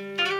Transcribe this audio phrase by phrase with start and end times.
[0.00, 0.39] Das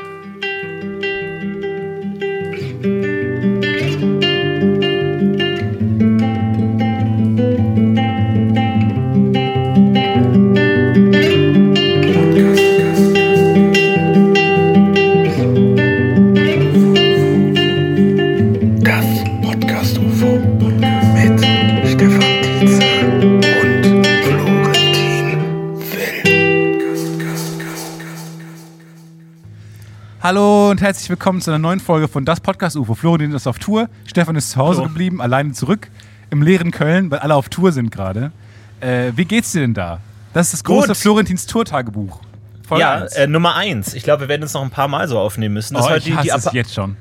[31.00, 32.94] herzlich willkommen zu einer neuen Folge von Das Podcast UFO.
[32.94, 34.88] Florentin ist auf Tour, Stefan ist zu Hause Hallo.
[34.90, 35.88] geblieben, alleine zurück
[36.28, 38.32] im leeren Köln, weil alle auf Tour sind gerade.
[38.80, 40.00] Äh, wie geht's dir denn da?
[40.34, 40.96] Das ist das große Gut.
[40.98, 42.20] Florentins Tour-Tagebuch.
[42.68, 43.14] Folge Ja, eins.
[43.14, 43.94] äh, Nummer eins.
[43.94, 45.72] Ich glaube, wir werden uns noch ein paar Mal so aufnehmen müssen.
[45.72, 46.98] Das, oh, ist, ich heute hasse die, die es jetzt schon.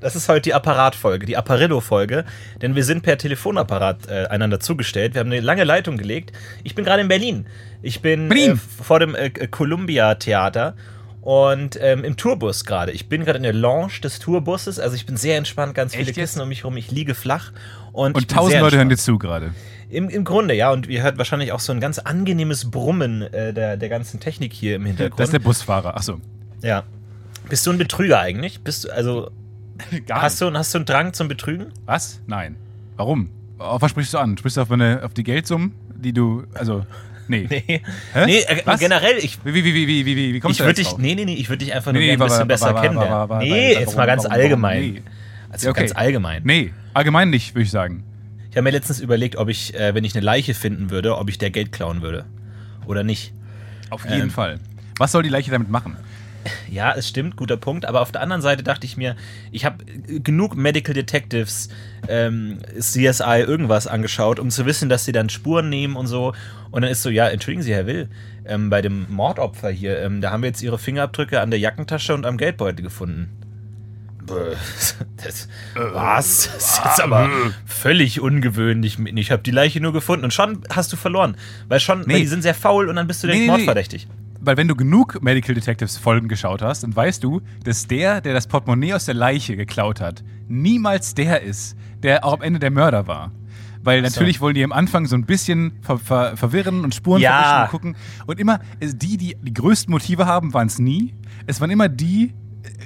[0.00, 2.24] das ist heute die Apparatfolge, die Apparillo-Folge.
[2.62, 5.14] Denn wir sind per Telefonapparat äh, einander zugestellt.
[5.14, 6.32] Wir haben eine lange Leitung gelegt.
[6.64, 7.46] Ich bin gerade in Berlin.
[7.80, 8.54] Ich bin Berlin.
[8.54, 10.74] Äh, vor dem äh, Columbia-Theater
[11.26, 12.92] und ähm, im Tourbus gerade.
[12.92, 14.78] Ich bin gerade in der Lounge des Tourbusses.
[14.78, 16.30] Also ich bin sehr entspannt, ganz viele Echt jetzt?
[16.30, 16.76] Kissen um mich herum.
[16.76, 17.50] Ich liege flach.
[17.90, 19.52] Und, Und tausend Leute hören dir zu gerade.
[19.90, 20.70] Im, Im Grunde, ja.
[20.70, 24.52] Und ihr hört wahrscheinlich auch so ein ganz angenehmes Brummen äh, der, der ganzen Technik
[24.52, 25.18] hier im Hintergrund.
[25.18, 25.96] Das ist der Busfahrer.
[25.96, 26.20] Achso.
[26.62, 26.84] Ja.
[27.48, 28.60] Bist du ein Betrüger eigentlich?
[28.60, 29.32] Bist du, also,
[30.06, 31.72] Gar hast du, hast du einen Drang zum Betrügen?
[31.86, 32.20] Was?
[32.28, 32.54] Nein.
[32.94, 33.30] Warum?
[33.58, 34.38] Auf was sprichst du an?
[34.38, 36.44] Sprichst du auf, eine, auf die Geldsummen, die du.
[36.54, 36.86] Also.
[37.28, 37.46] Nee.
[37.50, 37.80] Nee.
[38.12, 38.26] Hä?
[38.26, 38.80] Nee, äh, Was?
[38.80, 40.98] generell, ich, Wie, wie, wie, wie, wie, wie, kommst ich du dich, drauf?
[40.98, 43.38] nee, nee, nee, ich würde dich einfach nur Nee, ein bisschen besser kennenlernen.
[43.38, 45.02] Nee, jetzt mal ganz allgemein.
[45.50, 45.80] Also okay.
[45.80, 46.42] ganz allgemein.
[46.44, 48.04] Nee, allgemein nicht, würde ich sagen.
[48.50, 51.28] Ich habe mir letztens überlegt, ob ich, äh, wenn ich eine Leiche finden würde, ob
[51.28, 52.24] ich der Geld klauen würde.
[52.86, 53.32] Oder nicht.
[53.90, 54.30] Auf jeden Ähm.
[54.30, 54.58] Fall.
[54.98, 55.96] Was soll die Leiche damit machen?
[56.70, 57.84] Ja, es stimmt, guter Punkt.
[57.86, 59.16] Aber auf der anderen Seite dachte ich mir,
[59.52, 61.68] ich habe genug Medical Detectives,
[62.08, 66.32] ähm, CSI, irgendwas angeschaut, um zu wissen, dass sie dann Spuren nehmen und so.
[66.70, 68.08] Und dann ist so, ja, entschuldigen Sie, Herr Will,
[68.44, 72.14] ähm, bei dem Mordopfer hier, ähm, da haben wir jetzt Ihre Fingerabdrücke an der Jackentasche
[72.14, 73.30] und am Geldbeutel gefunden.
[75.24, 76.50] Das, was?
[76.52, 77.30] Das ist jetzt aber
[77.64, 78.98] völlig ungewöhnlich.
[79.14, 81.36] Ich habe die Leiche nur gefunden und schon hast du verloren.
[81.68, 82.14] Weil schon, Nee.
[82.14, 83.46] weil die sind sehr faul und dann bist du Nee, nee, nee.
[83.46, 84.08] mordverdächtig.
[84.46, 88.32] Weil wenn du genug Medical Detectives Folgen geschaut hast, dann weißt du, dass der, der
[88.32, 92.70] das Portemonnaie aus der Leiche geklaut hat, niemals der ist, der auch am Ende der
[92.70, 93.32] Mörder war.
[93.82, 94.08] Weil so.
[94.08, 97.32] natürlich wollen die am Anfang so ein bisschen ver ver verwirren und Spuren Ja.
[97.32, 97.96] verwischen und gucken.
[98.26, 101.12] Und immer, die, die die größten Motive haben, waren es nie.
[101.46, 102.32] Es waren immer die,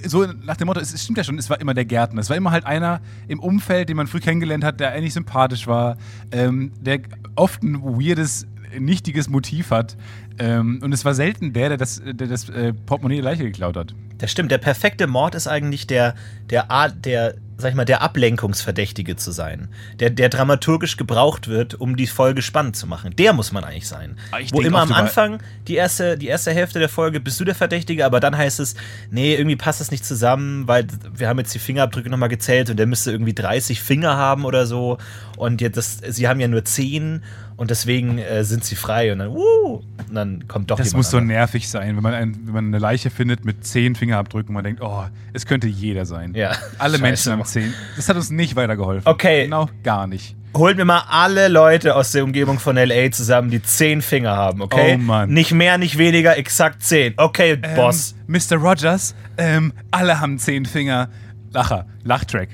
[0.06, 2.22] so nach dem Motto, es es stimmt ja schon, es war immer der Gärtner.
[2.22, 5.66] Es war immer halt einer im Umfeld, den man früh kennengelernt hat, der eigentlich sympathisch
[5.66, 5.98] war,
[6.32, 7.00] ähm, der
[7.36, 8.46] oft ein weirdes,
[8.78, 9.96] nichtiges Motiv hat.
[10.38, 13.76] Ähm, und es war selten der, der das, der das äh, Portemonnaie der Leiche geklaut
[13.76, 13.94] hat.
[14.20, 14.50] Das stimmt.
[14.50, 16.14] Der perfekte Mord ist eigentlich der,
[16.50, 19.68] der Art, der, sag ich mal, der Ablenkungsverdächtige zu sein.
[19.98, 23.16] Der, der dramaturgisch gebraucht wird, um die Folge spannend zu machen.
[23.16, 24.16] Der muss man eigentlich sein.
[24.30, 27.44] Ah, ich Wo immer am Anfang, die erste, die erste Hälfte der Folge, bist du
[27.44, 28.74] der Verdächtige, aber dann heißt es,
[29.10, 32.78] nee, irgendwie passt das nicht zusammen, weil wir haben jetzt die Fingerabdrücke nochmal gezählt und
[32.78, 34.98] der müsste irgendwie 30 Finger haben oder so.
[35.38, 37.22] Und jetzt, das, sie haben ja nur 10
[37.60, 39.12] und deswegen äh, sind sie frei.
[39.12, 42.38] Und dann, uh, und dann kommt doch Das muss so nervig sein, wenn man, ein,
[42.46, 45.04] wenn man eine Leiche findet mit zehn Fingerabdrücken und man denkt, oh,
[45.34, 46.32] es könnte jeder sein.
[46.34, 46.52] Ja.
[46.78, 47.02] Alle Scheiße.
[47.02, 47.74] Menschen haben zehn.
[47.96, 49.06] Das hat uns nicht weitergeholfen.
[49.06, 49.44] Okay.
[49.44, 50.36] Genau, gar nicht.
[50.56, 54.62] Holt mir mal alle Leute aus der Umgebung von LA zusammen, die zehn Finger haben,
[54.62, 54.94] okay?
[54.94, 55.28] Oh Mann.
[55.28, 57.12] Nicht mehr, nicht weniger, exakt zehn.
[57.18, 58.14] Okay, Boss.
[58.26, 58.56] Ähm, Mr.
[58.56, 61.10] Rogers, ähm, alle haben zehn Finger.
[61.52, 62.48] Lacher, Lachtrack.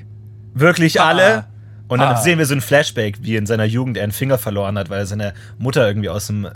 [0.53, 1.47] Wirklich ah.
[1.87, 2.17] Und dann Ah.
[2.17, 4.99] sehen wir so ein Flashback, wie in seiner Jugend er einen Finger verloren hat, weil
[4.99, 6.49] er seine Mutter irgendwie aus dem äh,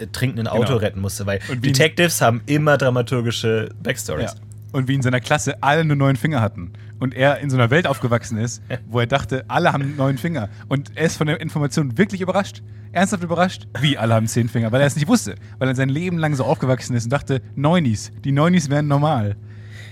[0.00, 0.76] äh, trinkenden Auto Genau.
[0.78, 1.24] retten musste.
[1.26, 4.32] Weil Detectives haben immer dramaturgische Backstories.
[4.32, 4.40] Ja.
[4.72, 6.72] Und wie in seiner Klasse alle nur neun Finger hatten.
[6.98, 10.48] Und er in so einer Welt aufgewachsen ist, wo er dachte, alle haben neun Finger.
[10.68, 12.62] Und er ist von der Information wirklich überrascht.
[12.92, 15.34] Ernsthaft überrascht, wie alle haben zehn Finger, weil er es nicht wusste.
[15.58, 19.36] Weil er sein Leben lang so aufgewachsen ist und dachte, Neunis, die Neunis wären normal.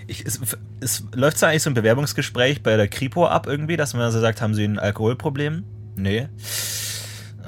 [0.06, 0.40] Ich, es,
[0.80, 4.20] es läuft da eigentlich so ein Bewerbungsgespräch bei der Kripo ab irgendwie, dass man also
[4.20, 5.64] sagt, haben Sie ein Alkoholproblem?
[5.96, 6.28] Nee.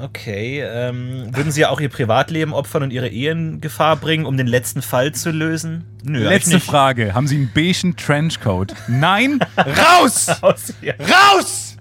[0.00, 0.60] Okay.
[0.62, 4.46] Ähm, würden Sie auch Ihr Privatleben opfern und Ihre Ehe in Gefahr bringen, um den
[4.46, 5.84] letzten Fall zu lösen?
[6.04, 6.66] Nö, Letzte nicht.
[6.66, 7.14] Frage.
[7.14, 8.74] Haben Sie einen beigen Trenchcoat?
[8.88, 9.38] Nein?
[9.56, 10.28] Raus!
[10.42, 10.94] Aus hier.
[11.00, 11.76] Raus!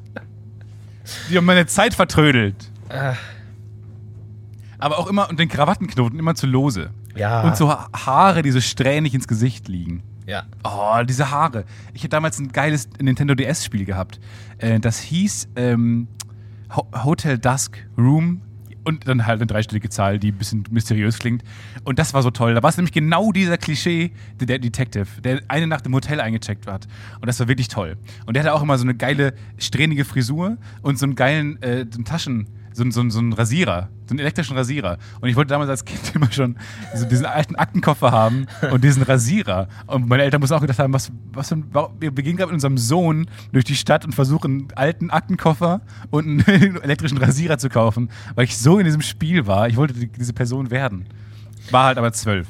[1.29, 2.55] Die haben meine Zeit vertrödelt.
[2.89, 3.15] Ah.
[4.79, 6.89] Aber auch immer, und den Krawattenknoten immer zu lose.
[7.15, 7.41] Ja.
[7.41, 10.03] Und so Ha- Haare, die so strähnig ins Gesicht liegen.
[10.25, 10.45] Ja.
[10.63, 11.65] Oh, diese Haare.
[11.93, 14.19] Ich hätte damals ein geiles Nintendo DS-Spiel gehabt.
[14.57, 16.07] Äh, das hieß ähm,
[16.75, 18.41] Ho Hotel Dusk Room.
[18.87, 21.43] Und dann halt eine dreistellige Zahl, die ein bisschen mysteriös klingt.
[21.85, 22.53] Und das war so toll.
[22.53, 26.67] Da war es nämlich genau dieser Klischee, der, Detective, der eine Nacht im Hotel eingecheckt
[26.67, 26.87] hat.
[27.19, 27.97] Und das war wirklich toll.
[28.27, 31.87] Und der hatte auch immer so eine geile, strähnige Frisur und so einen geilen äh,
[31.87, 34.97] Taschen, so, so, so einen Rasierer, so einen elektrischen Rasierer.
[35.21, 36.57] Und ich wollte damals als Kind immer schon
[36.93, 39.67] so diesen alten Aktenkoffer haben und diesen Rasierer.
[39.87, 42.55] Und meine Eltern mussten auch gedacht haben, was, was für ein, wir gehen gerade mit
[42.55, 45.81] unserem Sohn durch die Stadt und versuchen einen alten Aktenkoffer
[46.11, 49.69] und einen elektrischen Rasierer zu kaufen, weil ich so in diesem Spiel war.
[49.69, 51.05] Ich wollte die, diese Person werden.
[51.71, 52.47] War halt aber zwölf.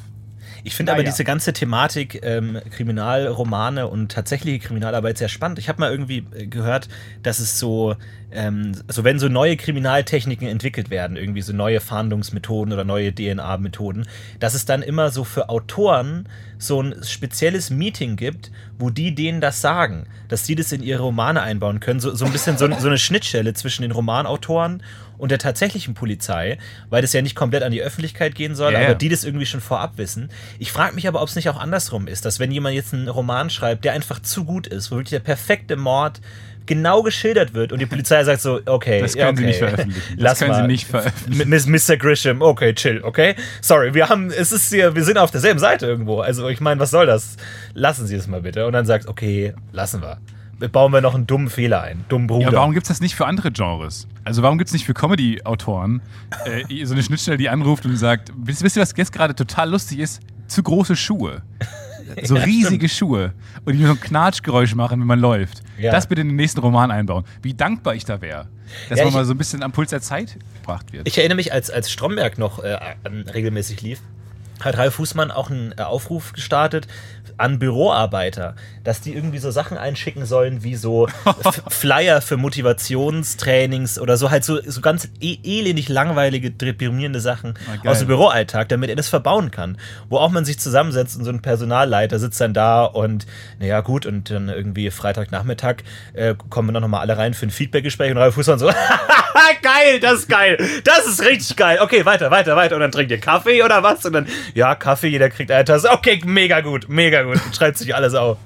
[0.65, 1.11] Ich finde aber Naja.
[1.11, 5.59] diese ganze Thematik ähm, Kriminalromane und tatsächliche Kriminalarbeit sehr spannend.
[5.59, 6.89] Ich habe mal irgendwie äh, gehört,
[7.21, 7.95] dass es so,
[8.31, 14.07] ähm, so wenn so neue Kriminaltechniken entwickelt werden, irgendwie so neue Fahndungsmethoden oder neue DNA-Methoden,
[14.39, 19.41] dass es dann immer so für Autoren so ein spezielles Meeting gibt, wo die denen
[19.41, 21.99] das sagen, dass die das in ihre Romane einbauen können.
[21.99, 24.81] So, so ein bisschen so, so eine Schnittstelle zwischen den Romanautoren
[25.17, 26.57] und der tatsächlichen Polizei,
[26.89, 29.45] weil das ja nicht komplett an die Öffentlichkeit gehen soll, Ja, aber die das irgendwie
[29.45, 30.29] schon vorab wissen.
[30.59, 33.07] Ich frage mich aber, ob es nicht auch andersrum ist, dass wenn jemand jetzt einen
[33.07, 36.21] Roman schreibt, der einfach zu gut ist, wo wirklich der perfekte Mord
[36.65, 39.47] genau geschildert wird und die Polizei sagt so, okay, Das können sie okay.
[39.47, 40.17] nicht veröffentlichen.
[40.19, 40.61] Das können mal.
[40.61, 41.71] sie nicht veröffentlichen.
[41.71, 41.97] Mr.
[41.97, 43.35] Grisham, okay, chill, okay?
[43.61, 46.19] Sorry, wir haben, es ist hier, wir sind auf derselben Seite irgendwo.
[46.21, 47.37] Also ich meine, was soll das?
[47.73, 48.65] Lassen Sie es mal bitte.
[48.65, 50.19] Und dann sagt, okay, lassen wir.
[50.69, 52.45] Bauen wir noch einen dummen Fehler ein, dummen Bruder.
[52.45, 54.07] Ja, warum gibt es das nicht für andere Genres?
[54.23, 56.01] Also warum gibt es nicht für Comedy-Autoren
[56.45, 59.69] äh, so eine Schnittstelle, die anruft und sagt, wisst, wisst ihr, was jetzt gerade total
[59.69, 60.21] lustig ist?
[60.47, 61.41] Zu große Schuhe.
[62.23, 63.33] So riesige Schuhe.
[63.65, 65.63] Und die so ein Knatschgeräusch machen, wenn man läuft.
[65.77, 65.91] Ja.
[65.91, 67.25] Das bitte in den nächsten Roman einbauen.
[67.41, 68.47] Wie dankbar ich da wäre.
[68.89, 71.07] Dass Ja, man mal so ein bisschen am Puls der Zeit gebracht wird.
[71.07, 72.77] Ich erinnere mich, als, als Stromberg noch äh,
[73.33, 73.99] regelmäßig lief,
[74.61, 76.87] hat Ralf Fußmann auch einen äh, Aufruf gestartet
[77.37, 81.07] an Büroarbeiter, dass die irgendwie so Sachen einschicken sollen, wie so
[81.69, 87.89] Flyer für Motivationstrainings oder so halt so, so ganz e elendig langweilige, deprimierende Sachen Ah,
[87.89, 89.77] aus dem Büroalltag, damit er das verbauen kann.
[90.09, 93.25] Wo auch man sich zusammensetzt und so ein Personalleiter sitzt dann da und,
[93.59, 95.77] naja, gut, und dann irgendwie Freitagnachmittag
[96.13, 98.67] äh, kommen wir dann nochmal alle rein für ein Feedbackgespräch und Ralf Fußmann so,
[99.61, 101.79] geil, das ist geil, das ist richtig geil.
[101.81, 102.75] Okay, weiter, weiter, weiter.
[102.75, 104.05] Und dann trinkt ihr Kaffee oder was?
[104.05, 105.91] Und dann, ja, Kaffee, jeder kriegt eine Tasse.
[105.91, 107.41] Okay, mega gut, mega gut.
[107.45, 108.37] Und schreibt sich alles auf.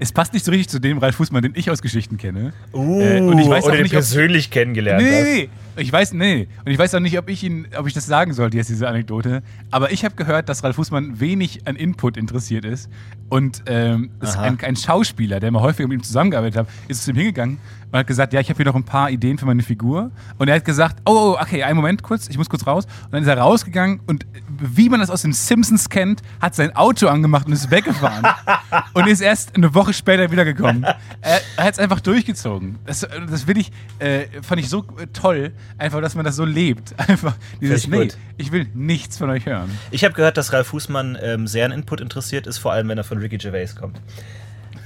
[0.00, 2.52] Es passt nicht so richtig zu dem Ralf Fußmann, den ich aus Geschichten kenne.
[2.72, 5.82] Uh, Äh, und ich weiß oder auch nicht, ob- persönlich kennengelernt Nee, nee, nee.
[5.82, 6.46] Ich weiß, nee.
[6.64, 8.86] Und ich weiß auch nicht, ob ich ihn, ob ich das sagen sollte, jetzt diese
[8.88, 9.42] Anekdote.
[9.72, 12.88] Aber ich habe gehört, dass Ralf Fußmann wenig an Input interessiert ist.
[13.28, 17.10] Und ähm, ist ein, ein Schauspieler, der mal häufiger mit ihm zusammengearbeitet hat, ist zu
[17.10, 17.58] ihm hingegangen
[17.90, 20.10] und hat gesagt, ja, ich habe hier noch ein paar Ideen für meine Figur.
[20.38, 22.86] Und er hat gesagt, oh, oh, okay, einen Moment kurz, ich muss kurz raus.
[23.06, 24.26] Und dann ist er rausgegangen und
[24.58, 28.26] wie man das aus den Simpsons kennt, hat sein Auto angemacht und ist weggefahren.
[28.94, 30.84] und ist erst eine Woche später wiedergekommen.
[30.84, 32.78] Er, er hat es einfach durchgezogen.
[32.86, 36.44] Das, das will ich, äh, fand ich so äh, toll, einfach, dass man das so
[36.44, 36.94] lebt.
[37.08, 39.70] Einfach dieses, ich nee, ich will nichts von euch hören.
[39.90, 42.98] Ich habe gehört, dass Ralf Fußmann ähm, sehr an Input interessiert ist, vor allem wenn
[42.98, 44.00] er von Ricky Gervais kommt.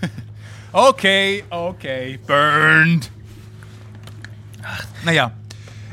[0.75, 3.11] Okay, okay, burned.
[5.05, 5.33] Naja,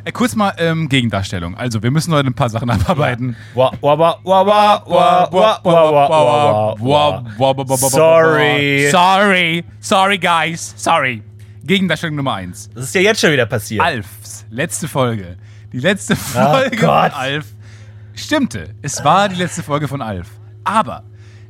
[0.10, 1.56] äh, kurz mal ähm, Gegendarstellung.
[1.56, 3.36] Also, wir müssen heute ein paar Sachen abarbeiten.
[7.90, 8.90] Sorry.
[8.92, 9.64] Sorry.
[9.80, 10.74] Sorry, guys.
[10.78, 11.22] Sorry.
[11.64, 12.72] Gegendarstellung Nummer 1.
[12.74, 13.84] Das ist ja jetzt schon wieder passiert.
[13.84, 15.38] Alfs letzte Folge.
[15.72, 17.46] Die letzte Folge oh von Alf
[18.16, 18.74] stimmte.
[18.82, 20.28] Es war die letzte Folge von Alf.
[20.64, 21.04] Aber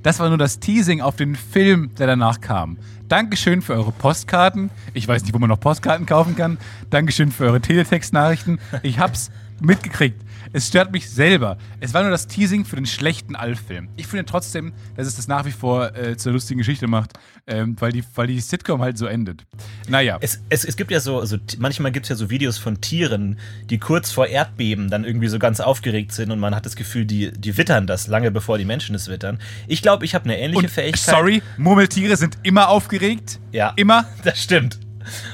[0.04, 2.78] das war nur das Teasing auf den Film, der danach kam.
[3.08, 4.70] Dankeschön für eure Postkarten.
[4.94, 6.58] Ich weiß nicht, wo man noch Postkarten kaufen kann.
[6.90, 8.60] Dankeschön für eure Teletext-Nachrichten.
[8.84, 9.32] Ich hab's
[9.62, 10.22] mitgekriegt.
[10.54, 11.58] Es stört mich selber.
[11.80, 13.90] Es war nur das Teasing für den schlechten Alf-Film.
[13.96, 17.14] Ich finde trotzdem, dass es das nach wie vor äh, zur lustigen Geschichte macht,
[17.48, 19.46] ähm, weil, die, weil die Sitcom halt so endet.
[19.88, 20.18] Naja.
[20.22, 22.82] Es, es, es gibt ja so, also t- manchmal gibt es ja so Videos von
[22.82, 23.38] Tieren,
[23.70, 27.06] die kurz vor Erdbeben dann irgendwie so ganz aufgeregt sind und man hat das Gefühl,
[27.06, 29.40] die, die wittern das lange bevor die Menschen es wittern.
[29.68, 31.16] Ich glaube, ich habe eine ähnliche Und Fähigkeit.
[31.16, 33.40] sorry, Murmeltiere sind immer aufgeregt.
[33.52, 33.74] Ja.
[33.76, 34.06] Immer.
[34.24, 34.80] Das stimmt.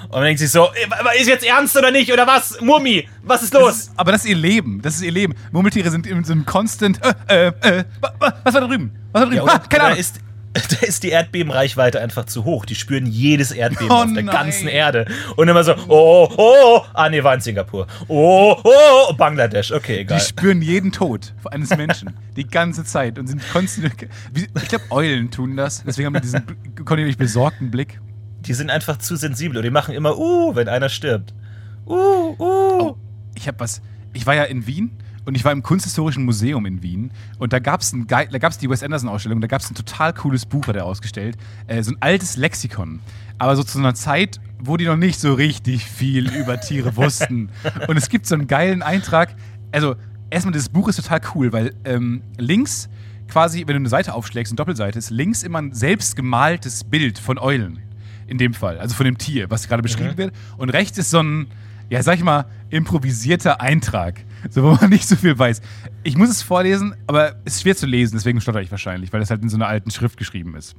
[0.06, 2.12] Und man denkt sich so, "Äh, ist jetzt ernst oder nicht?
[2.12, 2.60] Oder was?
[2.62, 3.76] Mummi, was ist Das los?
[3.78, 4.82] ist, aber das ist ihr Leben.
[4.82, 5.34] Das ist ihr Leben.
[5.52, 7.00] Murmeltiere sind in so einem constant.
[7.28, 8.92] Äh, äh, äh, wa- wa- was war da drüben?
[9.12, 9.36] Was war da drüben?
[9.38, 9.98] Ja, oder, ah, keine Ahnung.
[10.00, 10.20] ist,
[10.54, 12.66] da ist die Erdbebenreichweite einfach zu hoch.
[12.66, 14.28] Die spüren jedes Erdbeben Oh auf der nein.
[14.28, 15.06] ganzen Erde.
[15.36, 17.88] Und immer so, oh, oh, ah, nee, war in Singapur.
[18.08, 19.74] Oh, oh, Bangladesch.
[19.74, 20.20] Okay, die egal.
[20.22, 23.92] spüren jeden Tod eines Menschen die ganze Zeit und sind konstant.
[24.34, 25.84] Ich glaube, Eulen tun das.
[25.86, 26.46] Deswegen haben die diesen
[26.78, 28.00] kontinuierlich besorgten Blick.
[28.46, 31.34] Die sind einfach zu sensibel und die machen immer, uh, wenn einer stirbt.
[31.86, 32.82] Uh, uh.
[32.82, 32.98] Oh,
[33.36, 33.82] ich habe was.
[34.14, 34.92] Ich war ja in Wien
[35.26, 38.70] und ich war im Kunsthistorischen Museum in Wien und da gab es da gab's die
[38.70, 41.38] Wes Anderson Ausstellung, da gab es ein total cooles Buch, hat er ausgestellt,
[41.68, 43.02] äh, so ein altes Lexikon,
[43.38, 47.50] aber so zu einer Zeit, wo die noch nicht so richtig viel über Tiere wussten.
[47.88, 49.36] Und es gibt so einen geilen Eintrag,
[49.72, 49.96] also
[50.30, 52.90] erstmal das Buch ist total cool, weil ähm, links
[53.28, 57.18] quasi, wenn du eine Seite aufschlägst, eine Doppelseite, ist links immer ein selbst gemaltes Bild
[57.18, 57.80] von Eulen.
[58.28, 60.34] In dem Fall, also von dem Tier, was gerade beschrieben wird.
[60.58, 61.48] Und rechts ist so ein,
[61.90, 64.24] ja, sag ich mal, improvisierter Eintrag.
[64.50, 65.62] So, wo man nicht so viel weiß.
[66.04, 69.22] Ich muss es vorlesen, aber es ist schwer zu lesen, deswegen stotter ich wahrscheinlich, weil
[69.22, 70.76] es halt in so einer alten Schrift geschrieben ist.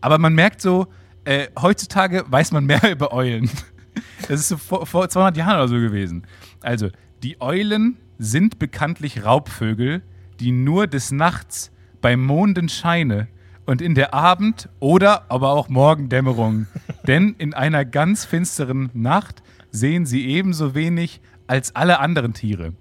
[0.00, 0.88] Aber man merkt so,
[1.24, 3.50] äh, heutzutage weiß man mehr über Eulen.
[4.28, 6.26] Das ist so vor, vor 200 Jahren oder so gewesen.
[6.60, 6.90] Also,
[7.22, 10.02] die Eulen sind bekanntlich Raubvögel,
[10.38, 11.70] die nur des Nachts
[12.00, 13.28] bei Mondenscheine
[13.70, 16.66] und in der Abend- oder aber auch Morgendämmerung,
[17.06, 22.72] denn in einer ganz finsteren Nacht sehen sie ebenso wenig als alle anderen Tiere.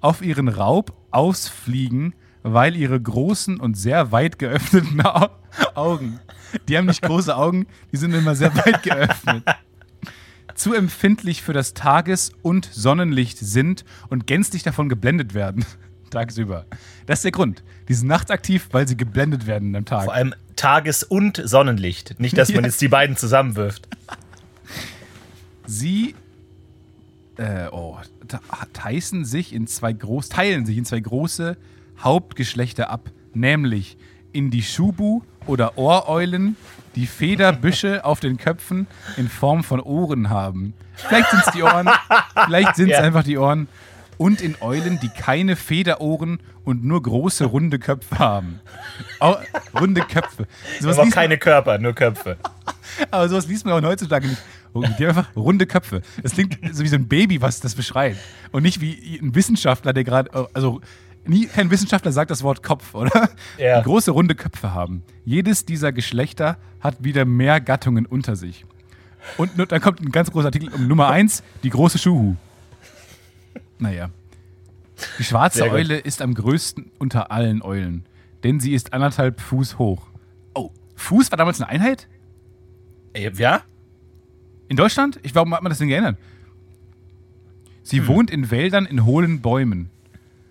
[0.00, 5.28] Auf ihren Raub ausfliegen, weil ihre großen und sehr weit geöffneten Au
[5.74, 6.20] Augen,
[6.70, 9.44] die haben nicht große Augen, die sind immer sehr weit geöffnet,
[10.54, 15.66] zu empfindlich für das Tages- und Sonnenlicht sind und gänzlich davon geblendet werden.
[16.10, 16.66] Tagsüber.
[17.06, 17.62] Das ist der Grund.
[17.88, 20.04] Die sind nachts aktiv, weil sie geblendet werden am Tag.
[20.04, 22.20] Vor allem Tages- und Sonnenlicht.
[22.20, 22.66] Nicht, dass man Ja.
[22.66, 23.88] jetzt die beiden zusammenwirft.
[25.66, 26.14] Sie
[27.36, 27.96] äh, oh,
[28.72, 31.56] teißen sich in zwei groß, teilen sich in zwei große
[32.00, 33.96] Hauptgeschlechter ab, nämlich
[34.32, 36.56] in die Schubu oder Ohreulen,
[36.96, 38.86] die Federbüsche auf den Köpfen
[39.16, 40.74] in Form von Ohren haben.
[40.94, 41.88] Vielleicht sind es die Ohren,
[42.46, 43.02] vielleicht sind es Ja.
[43.04, 43.68] einfach die Ohren.
[44.20, 48.60] Und in Eulen, die keine Federohren und nur große runde Köpfe haben.
[49.18, 49.36] Au,
[49.80, 50.46] runde Köpfe.
[50.78, 52.36] Sowas Aber liest man- keine Körper, nur Köpfe.
[53.10, 54.42] aber sowas liest man auch heutzutage nicht.
[54.74, 56.02] Oh, Die haben einfach runde Köpfe.
[56.22, 58.18] Das klingt so wie so ein Baby, was das beschreibt.
[58.52, 60.82] Und nicht wie ein Wissenschaftler, der gerade, also
[61.24, 63.30] nie, kein Wissenschaftler sagt das Wort Kopf, oder?
[63.56, 63.78] Ja.
[63.78, 65.02] Die große runde Köpfe haben.
[65.24, 68.66] Jedes dieser Geschlechter hat wieder mehr Gattungen unter sich.
[69.38, 72.36] Und dann kommt ein ganz großer Artikel um Nummer eins: die große Schuhu.
[73.80, 74.10] Naja.
[75.18, 75.70] Die schwarze.
[75.70, 78.04] Eule ist am größten unter allen Eulen,
[78.44, 80.06] denn sie ist anderthalb Fuß hoch.
[80.54, 82.08] Oh, Fuß war damals eine Einheit?
[83.14, 83.62] Äh, Ja?
[84.68, 85.18] In Deutschland?
[85.22, 86.16] Ich, warum hat man das denn geändert?
[87.82, 89.90] Sie wohnt in Wäldern in hohlen Bäumen,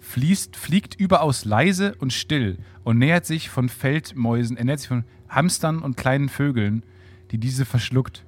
[0.01, 5.79] fließt, fliegt überaus leise und still und nähert sich von Feldmäusen, ernährt sich von Hamstern
[5.79, 6.83] und kleinen Vögeln,
[7.31, 8.25] die diese verschluckt.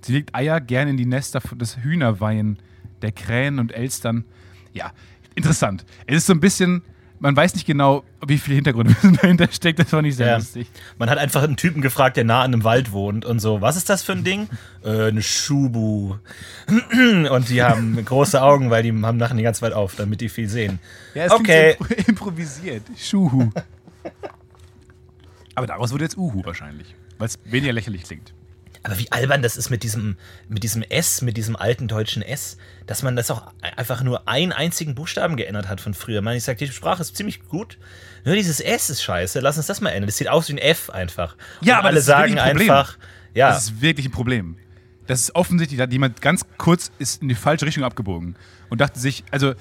[0.00, 2.58] Sie legt Eier gern in die Nester des Hühnerweihen,
[3.02, 4.24] der Krähen und Elstern.
[4.72, 4.92] Ja,
[5.34, 5.84] interessant.
[6.06, 6.82] Es ist so ein bisschen,
[7.18, 9.78] man weiß nicht genau, wie viel Hintergrund dahinter steckt.
[9.78, 10.36] Das fand ich sehr Ja.
[10.36, 10.68] lustig.
[10.98, 13.60] Man hat einfach einen Typen gefragt, der nah an einem Wald wohnt und so.
[13.60, 14.48] Was ist das für ein Ding?
[14.84, 16.16] äh, eine Schubu.
[17.30, 20.28] und die haben große Augen, weil die haben nachher die ganze Weit auf, damit die
[20.28, 20.78] viel sehen.
[21.14, 21.76] Ja, es Okay.
[21.78, 22.82] so impro- improvisiert.
[22.96, 23.50] Schuhu.
[25.54, 28.32] Aber daraus wurde jetzt Uhu wahrscheinlich, weil es weniger lächerlich klingt.
[28.82, 30.16] Aber wie albern das ist mit diesem,
[30.48, 34.52] mit diesem S, mit diesem alten deutschen S, dass man das auch einfach nur einen
[34.52, 36.20] einzigen Buchstaben geändert hat von früher.
[36.20, 37.78] Man, ich sag, die Sprache ist ziemlich gut.
[38.24, 39.40] Nur dieses S ist scheiße.
[39.40, 40.06] Lass uns das mal ändern.
[40.08, 41.36] Das sieht aus wie ein F einfach.
[41.60, 42.98] Ja, Und aber alle das ist wirklich sagen ein einfach,
[43.34, 44.56] ja, Das ist wirklich ein Problem.
[45.06, 48.36] Das ist offensichtlich, da hat jemand ganz kurz ist in die falsche Richtung abgebogen
[48.70, 49.54] und dachte sich, also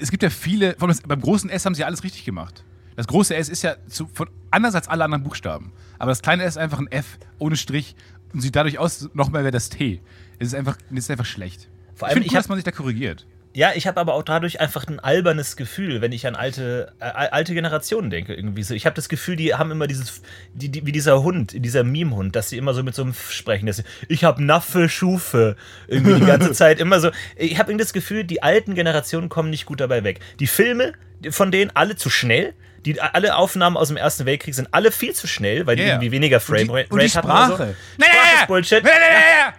[0.00, 2.64] es gibt ja viele, beim großen S haben sie alles richtig gemacht.
[2.96, 5.72] Das große S ist ja zu, von, anders als alle anderen Buchstaben.
[5.98, 7.94] Aber das kleine S ist einfach ein F ohne Strich
[8.36, 10.00] und sieht dadurch aus, noch mehr wie das T.
[10.38, 11.68] Es ist einfach, es ist einfach schlecht.
[11.94, 13.24] Vor ich allem, finde ich cool, hab- dass man sich da korrigiert.
[13.54, 17.04] Ja, ich habe aber auch dadurch einfach ein albernes Gefühl, wenn ich an alte, äh,
[17.04, 18.74] alte Generationen denke irgendwie so.
[18.74, 20.20] Ich habe das Gefühl, die haben immer dieses,
[20.52, 23.32] die, die, wie dieser Hund, dieser Meme-Hund, dass sie immer so mit so einem F
[23.32, 23.64] sprechen.
[23.64, 25.56] Dass sie, ich habe Naffe, Schufe.
[25.88, 27.10] Irgendwie die ganze Zeit immer so.
[27.36, 30.20] Ich habe irgendwie das Gefühl, die alten Generationen kommen nicht gut dabei weg.
[30.38, 30.92] Die Filme,
[31.30, 32.52] von denen alle zu schnell.
[32.86, 35.88] Die, alle Aufnahmen aus dem Ersten Weltkrieg sind alle viel zu schnell, weil die Ja,
[35.88, 35.94] ja.
[35.96, 37.76] irgendwie weniger Frame und die, und die hatten oder Sprache.
[37.98, 38.04] So.
[38.04, 38.82] Sprache ist Bullshit.
[38.84, 39.54] Nein, nein, nein, nein.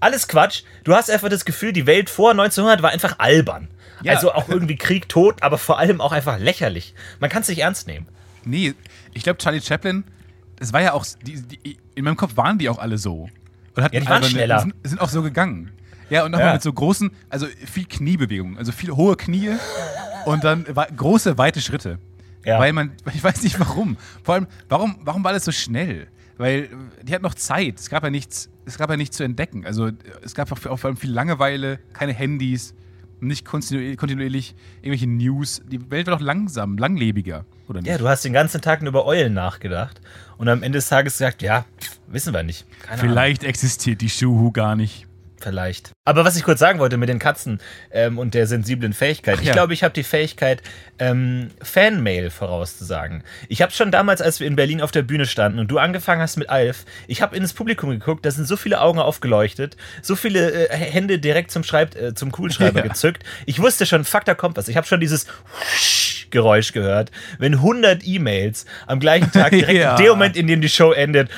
[0.00, 0.62] Alles Quatsch.
[0.82, 3.68] Du hast einfach das Gefühl, die Welt vor 1900 war einfach albern.
[4.02, 4.12] Ja.
[4.14, 6.94] Also auch irgendwie Krieg, Tod, aber vor allem auch einfach lächerlich.
[7.20, 8.06] Man kann es nicht ernst nehmen.
[8.44, 8.74] Nee,
[9.14, 10.04] ich glaube, Charlie Chaplin,
[10.56, 13.28] das war ja auch, die, die, in meinem Kopf waren die auch alle so.
[13.76, 14.60] Und hatten Ja, die waren alberne- schneller.
[14.60, 15.70] Sind, sind auch so gegangen.
[16.10, 16.52] Ja, und nochmal Ja.
[16.54, 19.52] mit so großen, also viel Kniebewegungen, also viel hohe Knie
[20.26, 21.98] und dann wa- große, weite Schritte.
[22.44, 22.58] Ja.
[22.58, 23.96] Weil man, ich weiß nicht warum.
[24.22, 26.08] Vor allem, warum, warum war das so schnell?
[26.36, 26.68] Weil
[27.02, 27.78] die hat noch Zeit.
[27.78, 29.64] Es gab ja nichts, es gab ja nichts zu entdecken.
[29.64, 29.90] Also
[30.22, 32.74] es gab auch vor allem viel Langeweile, keine Handys,
[33.20, 35.62] nicht kontinuierlich, kontinuierlich irgendwelche News.
[35.66, 37.90] Die Welt war doch langsam, langlebiger, oder nicht?
[37.90, 40.00] Ja, du hast den ganzen Tag nur über Eulen nachgedacht
[40.36, 42.66] und am Ende des Tages gesagt, ja, pff, wissen wir nicht.
[42.82, 43.12] Keine Ahnung.
[43.12, 45.06] Vielleicht existiert die Schuhu gar nicht.
[45.44, 45.92] Vielleicht.
[46.06, 47.60] Aber was ich kurz sagen wollte mit den Katzen
[47.92, 49.38] ähm, und der sensiblen Fähigkeit.
[49.40, 49.52] Ich ja.
[49.52, 50.62] glaube, ich habe die Fähigkeit,
[50.98, 53.22] ähm, Fanmail vorauszusagen.
[53.48, 56.22] Ich habe schon damals, als wir in Berlin auf der Bühne standen und du angefangen
[56.22, 60.16] hast mit Alf, ich habe ins Publikum geguckt, da sind so viele Augen aufgeleuchtet, so
[60.16, 62.86] viele äh, Hände direkt zum, Schreib äh, zum Kugelschreiber Ja.
[62.88, 63.22] gezückt.
[63.44, 64.68] Ich wusste schon, fuck, da kommt was.
[64.68, 65.26] Ich habe schon dieses
[66.30, 69.90] Geräusch gehört, wenn 100 E-Mails am gleichen Tag direkt Ja.
[69.96, 71.28] in dem Moment, in dem die Show endet,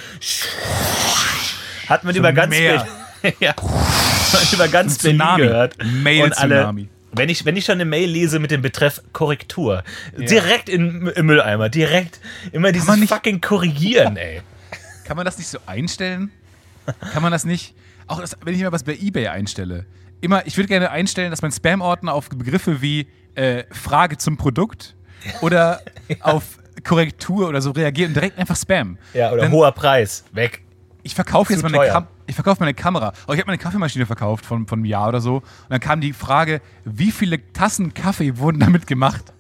[1.89, 2.81] hat man über ganz mehr.
[2.81, 2.91] viel,
[3.41, 3.55] ja.
[4.53, 5.43] über ganz Berlin Tsunami.
[5.43, 5.77] gehört.
[6.03, 6.83] Mail-Tsunami.
[6.83, 9.83] Und alle, wenn ich, wenn ich schon eine Mail lese mit dem Betreff Korrektur,
[10.17, 12.21] direkt in, im Mülleimer, direkt
[12.53, 14.43] immer dieses fucking Korrigieren, ey.
[15.05, 16.33] Kann man das nicht so einstellen?
[17.13, 17.75] Kann man das nicht?
[18.09, 19.87] Auch das, wenn ich mal was bei eBay einstelle.
[20.21, 24.97] Immer, ich würde gerne einstellen, dass mein Spam-Ordner auf Begriffe wie äh, Frage zum Produkt
[25.43, 25.81] oder
[26.21, 28.99] auf Korrektur oder so reagiert und direkt einfach Spam.
[29.15, 30.63] Ja, oder Dann- hoher Preis, weg.
[31.03, 31.93] ich verkaufe jetzt meine, teuer.
[31.93, 33.13] Kam ich verkaufe meine Kamera.
[33.27, 35.37] Oh, ich habe meine Kaffeemaschine verkauft von, von einem Jahr oder so.
[35.37, 39.33] Und dann kam die Frage, wie viele Tassen Kaffee wurden damit gemacht?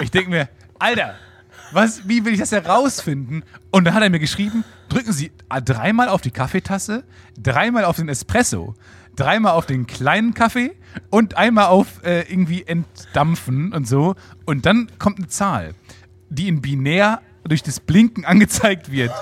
[0.00, 1.14] Ich denke mir, Alter,
[1.72, 3.42] was, wie will ich das herausfinden?
[3.70, 5.32] Und dann hat er mir geschrieben, drücken Sie
[5.64, 7.04] dreimal auf die Kaffeetasse,
[7.38, 8.74] dreimal auf den Espresso,
[9.16, 10.76] dreimal auf den kleinen Kaffee
[11.10, 14.14] und einmal auf äh, irgendwie entdampfen und so.
[14.44, 15.74] Und dann kommt eine Zahl,
[16.28, 19.12] die in binär durch das Blinken angezeigt wird.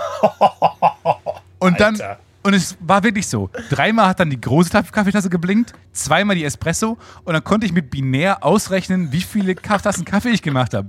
[1.59, 2.19] Und dann, Alter.
[2.45, 3.51] Und es war wirklich so.
[3.71, 7.73] Dreimal hat dann die große Tasse- Kaffeetasse geblinkt, zweimal die Espresso und dann konnte ich
[7.73, 10.89] mit binär ausrechnen, wie viele Tassen Kaffee ich gemacht habe.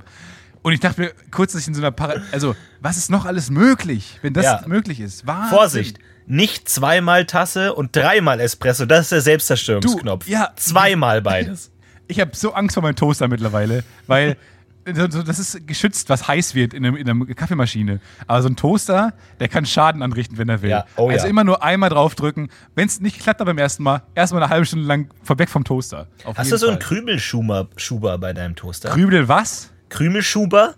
[0.62, 3.26] Und ich dachte mir kurz, dass ich in so einer Para also was ist noch
[3.26, 4.62] alles möglich, wenn das Ja.
[4.68, 5.26] möglich ist?
[5.28, 5.50] Wahnsinn.
[5.58, 10.26] Vorsicht, nicht zweimal Tasse und dreimal Espresso, das ist der Selbstzerstörungsknopf.
[10.26, 10.52] Du, ja.
[10.56, 11.72] Zweimal beides.
[12.08, 14.38] Ich habe so Angst vor meinem Toaster mittlerweile, weil
[14.86, 18.00] das ist geschützt, was heiß wird in, einem, in einer Kaffeemaschine.
[18.27, 20.70] Aber so ein Toaster, der kann Schaden anrichten, wenn er will.
[20.70, 21.30] Ja, oh also ja.
[21.30, 22.50] immer nur einmal draufdrücken.
[22.75, 26.08] Wenn es nicht klappt beim ersten Mal, erstmal eine halbe Stunde lang weg vom Toaster.
[26.24, 26.88] Auf Hast du so einen Fall.
[26.88, 28.89] Krümelschuber Schuber bei deinem Toaster?
[28.89, 29.72] Krübel was?
[29.89, 30.75] Krümelschuber?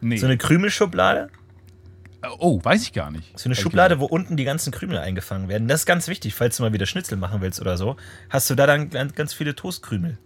[0.00, 0.16] Nee.
[0.16, 1.28] So eine Krümelschublade?
[2.38, 3.38] oh, weiß ich gar nicht.
[3.38, 5.68] So eine Schublade, wo unten die ganzen Krümel eingefangen werden.
[5.68, 7.96] Das ist ganz wichtig, falls du mal wieder Schnitzel machen willst oder so.
[8.30, 10.18] Hast du da dann ganz viele Toastkrümel.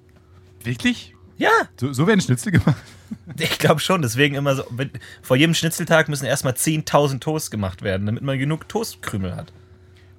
[0.62, 1.14] Wirklich?
[1.38, 2.76] Ja, So, so werden Schnitzel gemacht?
[3.38, 4.02] ich glaube schon.
[4.02, 4.90] Deswegen immer so, wenn,
[5.22, 9.52] vor jedem Schnitzeltag müssen erstmal 10.000 Toast gemacht werden, damit man genug Toastkrümel hat.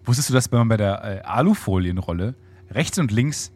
[0.06, 2.36] Wusstest du, dass man bei der äh, Alufolienrolle
[2.72, 3.52] rechts und links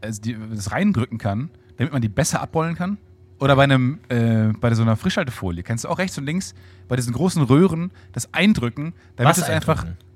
[0.00, 2.98] also die, das reindrücken kann, damit man die besser abrollen kann?
[3.38, 6.54] Oder bei einem äh, bei so einer Frischhaltefolie kannst du auch rechts und links
[6.88, 10.11] bei diesen großen Röhren das eindrücken, damit Was es einfach eindrücken?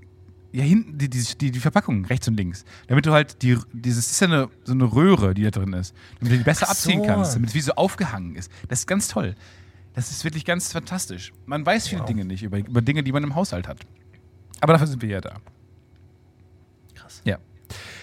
[0.57, 4.11] Ja hinten die, die, die, die Verpackung rechts und links, damit du halt die dieses
[4.11, 6.71] ist ja eine, so eine Röhre, die da drin ist, damit du die besser Ach
[6.71, 7.07] abziehen so.
[7.07, 8.51] kannst, damit es wie so aufgehangen ist.
[8.69, 9.35] Das ist ganz toll.
[9.93, 11.33] Das ist wirklich ganz fantastisch.
[11.45, 13.81] Man weiß viele Dinge nicht über, über Dinge, die man im Haushalt hat.
[14.61, 15.37] Aber dafür sind wir ja da.
[16.95, 17.21] Krass.
[17.25, 17.39] Ja.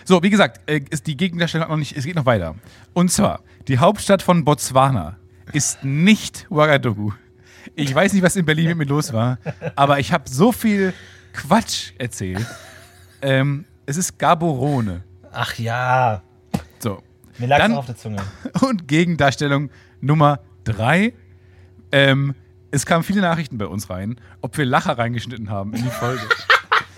[0.05, 2.55] So, wie gesagt, äh, ist die Gegendarstellung noch nicht, es geht noch weiter.
[2.93, 5.17] Und zwar, die Hauptstadt von Botswana
[5.53, 7.13] ist nicht Ouagadougou.
[7.75, 9.39] Ich weiß nicht, was in Berlin mit mir los war,
[9.75, 10.93] aber ich habe so viel
[11.33, 12.45] Quatsch erzählt.
[13.21, 15.03] Ähm, es ist Gaborone.
[15.31, 16.21] Ach ja,
[16.79, 17.01] So.
[17.39, 18.21] mir lag es auf der Zunge.
[18.61, 19.69] Und Gegendarstellung
[20.01, 21.13] Nummer drei.
[21.91, 22.35] Ähm,
[22.71, 26.21] es kamen viele Nachrichten bei uns rein, ob wir Lacher reingeschnitten haben in die Folge.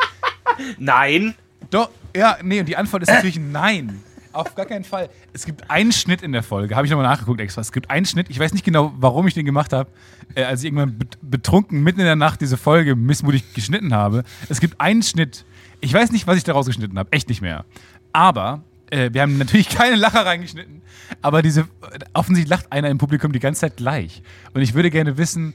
[0.78, 1.36] Nein.
[1.70, 4.02] Doch, ja, nee, und die Antwort ist natürlich nein.
[4.36, 5.10] Auf gar keinen Fall.
[5.34, 7.62] Es gibt einen Schnitt in der Folge, habe ich nochmal nachgeguckt extra.
[7.62, 9.90] Es gibt einen Schnitt, ich weiß nicht genau, warum ich den gemacht habe,
[10.36, 14.24] äh, als ich irgendwann bet- betrunken mitten in der Nacht diese Folge missmutig geschnitten habe.
[14.50, 15.46] Es gibt einen Schnitt,
[15.80, 17.64] ich weiß nicht, was ich daraus geschnitten habe, echt nicht mehr.
[18.12, 20.82] Aber äh, wir haben natürlich keine Lacher reingeschnitten,
[21.22, 21.68] aber diese,
[22.14, 24.22] offensichtlich lacht einer im Publikum die ganze Zeit gleich.
[24.54, 25.54] Und ich würde gerne wissen,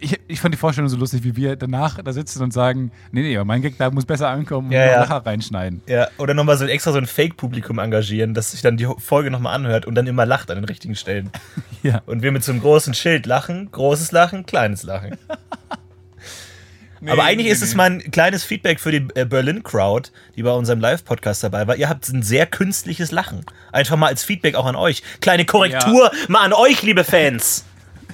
[0.00, 3.22] ich, ich fand die Vorstellung so lustig, wie wir danach da sitzen und sagen, nee,
[3.22, 5.00] nee, mein Gag da muss besser ankommen und Ja, noch ja.
[5.00, 5.82] Lacher reinschneiden.
[5.86, 9.54] Ja, oder nochmal so extra so ein Fake-Publikum engagieren, das sich dann die Folge nochmal
[9.54, 11.30] anhört und dann immer lacht an den richtigen Stellen.
[11.84, 12.02] Ja.
[12.06, 15.16] Und wir mit so einem großen Schild lachen, großes Lachen, kleines Lachen.
[17.06, 20.80] Aber eigentlich ist es mal ein kleines Feedback für die äh, Berlin-Crowd, die bei unserem
[20.80, 21.76] Live-Podcast dabei war.
[21.76, 23.46] Ihr habt ein sehr künstliches Lachen.
[23.70, 25.04] Einfach mal als Feedback auch an euch.
[25.20, 27.64] Kleine Korrektur mal an euch, liebe Fans.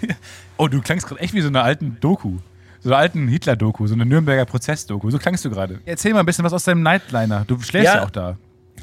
[0.57, 2.39] Oh, du klangst gerade echt wie so eine alten Doku.
[2.81, 5.11] So eine alten Hitler-Doku, so eine Nürnberger Prozess-Doku.
[5.11, 5.81] So klangst du gerade.
[5.87, 7.45] Erzähl mal ein bisschen was aus deinem Nightliner.
[7.47, 8.05] Du schläfst ja, Ja.
[8.05, 8.37] auch da.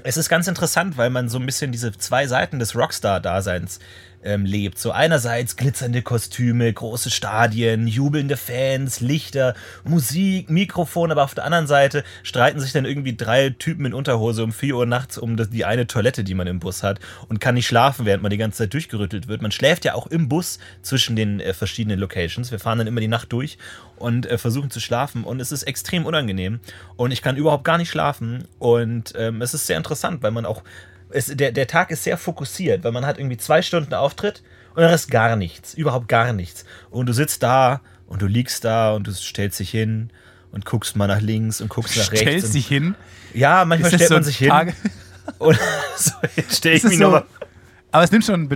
[0.03, 3.79] Es ist ganz interessant, weil man so ein bisschen diese zwei Seiten des Rockstar-Daseins
[4.23, 4.77] ähm, lebt.
[4.77, 11.67] So einerseits glitzernde Kostüme, große Stadien, jubelnde Fans, Lichter, Musik, Mikrofon, aber auf der anderen
[11.67, 15.49] Seite streiten sich dann irgendwie drei Typen in Unterhose um 4 Uhr nachts um das,
[15.49, 18.37] die eine Toilette, die man im Bus hat und kann nicht schlafen, während man die
[18.37, 19.41] ganze Zeit durchgerüttelt wird.
[19.41, 22.51] Man schläft ja auch im Bus zwischen den äh, verschiedenen Locations.
[22.51, 23.57] Wir fahren dann immer die Nacht durch
[23.97, 26.59] und äh, versuchen zu schlafen und es ist extrem unangenehm
[26.95, 30.45] und ich kann überhaupt gar nicht schlafen und ähm, es ist sehr interessant, weil man
[30.45, 30.63] auch
[31.13, 34.43] es, der, der Tag ist sehr fokussiert, weil man hat irgendwie zwei Stunden Auftritt
[34.75, 36.65] und dann ist gar nichts, überhaupt gar nichts.
[36.89, 40.11] Und du sitzt da und du liegst da und du stellst dich hin
[40.51, 42.21] und guckst mal nach links und guckst nach rechts.
[42.21, 42.95] Stellst dich hin.
[43.33, 44.73] ja, manchmal stellt so man sich hin Tage-
[45.37, 45.59] und
[45.97, 46.11] so,
[46.49, 47.25] stelle ich mich so, nochmal.
[47.91, 48.47] Aber es nimmt schon einen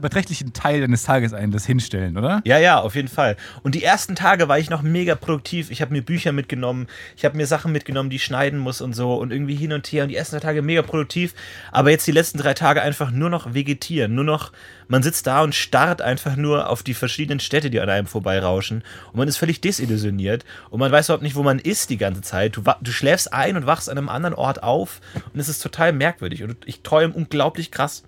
[0.00, 2.42] beträchtlichen Teil deines Tages ein, das Hinstellen, oder?
[2.44, 3.36] Ja, ja, auf jeden Fall.
[3.62, 5.70] Und die ersten Tage war ich noch mega produktiv.
[5.70, 8.92] Ich habe mir Bücher mitgenommen, ich habe mir Sachen mitgenommen, die ich schneiden muss und
[8.92, 10.02] so und irgendwie hin und her.
[10.02, 11.34] Und die ersten drei Tage mega produktiv.
[11.70, 14.14] Aber jetzt die letzten drei Tage einfach nur noch vegetieren.
[14.16, 14.50] Nur noch,
[14.88, 18.82] man sitzt da und starrt einfach nur auf die verschiedenen Städte, die an einem vorbeirauschen.
[19.12, 20.44] Und man ist völlig desillusioniert.
[20.70, 22.56] Und man weiß überhaupt nicht, wo man ist die ganze Zeit.
[22.56, 25.00] Du, du schläfst ein und wachst an einem anderen Ort auf.
[25.32, 26.42] Und es ist total merkwürdig.
[26.42, 28.02] Und ich träume unglaublich krass.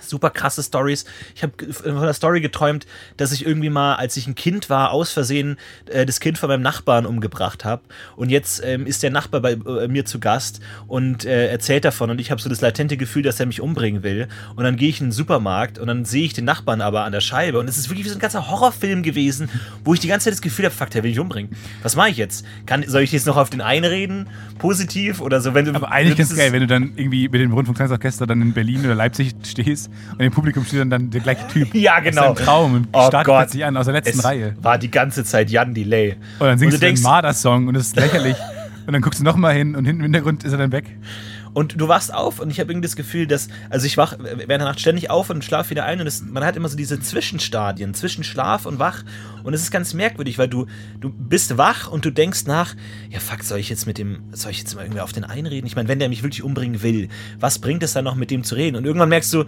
[0.00, 1.04] Super krasse Stories.
[1.34, 4.90] Ich habe von einer Story geträumt, dass ich irgendwie mal, als ich ein Kind war,
[4.90, 7.82] aus Versehen äh, das Kind von meinem Nachbarn umgebracht habe.
[8.16, 12.10] Und jetzt ähm, ist der Nachbar bei äh, mir zu Gast und äh, erzählt davon.
[12.10, 14.28] Und ich habe so das latente Gefühl, dass er mich umbringen will.
[14.56, 17.12] Und dann gehe ich in den Supermarkt und dann sehe ich den Nachbarn aber an
[17.12, 17.58] der Scheibe.
[17.58, 19.48] Und es ist wirklich wie so ein ganzer Horrorfilm gewesen,
[19.84, 21.50] wo ich die ganze Zeit das Gefühl habe, fuck, der will mich umbringen.
[21.82, 22.44] Was mache ich jetzt?
[22.66, 24.28] Kann, soll ich jetzt noch auf den einreden?
[24.58, 25.54] Positiv oder so?
[25.54, 28.52] Wenn du, Aber eigentlich ganz geil, wenn du dann irgendwie mit dem Rundfunktanzorchester dann in
[28.52, 31.74] Berlin oder Leipzig stehst und im Publikum steht dann, dann der gleiche Typ.
[31.74, 32.30] Ja, genau.
[32.30, 33.38] Ein Traum und Oh startet Gott.
[33.40, 34.54] plötzlich an aus der letzten es Reihe.
[34.62, 36.16] war die ganze Zeit Jan Delay.
[36.38, 38.36] Und dann singst und du, du den Marder-Song und es ist lächerlich.
[38.86, 40.84] und dann guckst du nochmal hin und hinten im Hintergrund ist er dann weg.
[41.54, 44.48] Und du wachst auf und ich habe irgendwie das Gefühl, dass, also ich wach während
[44.50, 47.00] der Nacht ständig auf und schlafe wieder ein und es, man hat immer so diese
[47.00, 49.04] Zwischenstadien, zwischen Schlaf und wach
[49.44, 50.66] und es ist ganz merkwürdig, weil du,
[51.00, 52.74] du bist wach und du denkst nach,
[53.08, 55.66] ja fuck, soll ich jetzt mit dem, soll ich jetzt mal irgendwie auf den einreden?
[55.66, 58.42] Ich meine, wenn der mich wirklich umbringen will, was bringt es dann noch mit dem
[58.42, 58.76] zu reden?
[58.76, 59.44] Und irgendwann merkst du,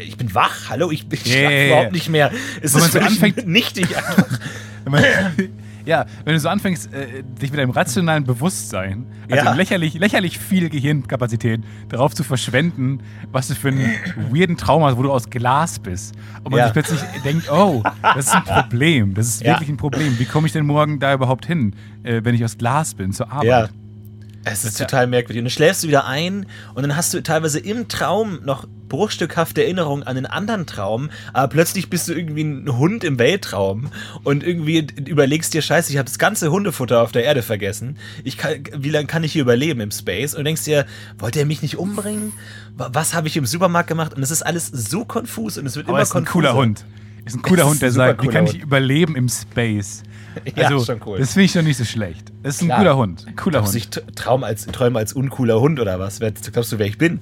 [0.00, 1.92] ich bin wach, hallo, ich, ich Yeah, schlaf yeah, überhaupt yeah.
[1.92, 2.32] nicht mehr.
[2.62, 4.38] Es Wenn ist so anfängt- nichtig einfach.
[4.84, 5.04] Wenn man-
[5.86, 9.52] ja, wenn du so anfängst, äh, dich mit einem rationalen Bewusstsein, also Ja.
[9.54, 13.00] lächerlich, lächerlich viel Gehirnkapazität darauf zu verschwenden,
[13.32, 13.90] was du für einen
[14.30, 16.14] weirden Traum hast, wo du aus Glas bist.
[16.44, 16.64] Und man Ja.
[16.66, 17.82] sich plötzlich denkt, oh,
[18.14, 19.14] das ist ein Problem.
[19.14, 19.52] Das ist Ja.
[19.52, 20.18] wirklich ein Problem.
[20.18, 23.30] Wie komme ich denn morgen da überhaupt hin, äh, wenn ich aus Glas bin, zur
[23.30, 23.46] Arbeit?
[23.46, 23.68] Ja.
[24.44, 25.38] Es ist total merkwürdig.
[25.40, 29.62] Und dann schläfst du wieder ein und dann hast du teilweise im Traum noch bruchstückhafte
[29.64, 33.88] Erinnerungen an einen anderen Traum, aber plötzlich bist du irgendwie ein Hund im Weltraum
[34.24, 37.96] und irgendwie überlegst dir, scheiße, ich habe das ganze Hundefutter auf der Erde vergessen.
[38.24, 40.34] Ich kann, wie lange kann ich hier überleben im Space?
[40.34, 40.84] Und denkst dir,
[41.18, 42.34] wollte er mich nicht umbringen?
[42.76, 44.12] Wa- Was habe ich im Supermarkt gemacht?
[44.12, 46.84] Und es ist alles so konfus und es wird Aber immer ist ein cooler Hund.
[47.24, 48.62] Ist ein cooler Ist Hund, der sagt, wie kann ich Hund.
[48.64, 50.02] überleben im Space?
[50.54, 51.18] Ja, Also, schon cool.
[51.18, 52.30] das finde ich schon nicht so schlecht.
[52.44, 52.78] Das ist ein Klar.
[52.78, 53.26] cooler Hund.
[53.36, 53.76] Cooler Glaubst Hund.
[53.82, 56.20] ich t- traum als, träume als uncooler Hund oder was?
[56.20, 57.18] Glaubst du, wer ich bin?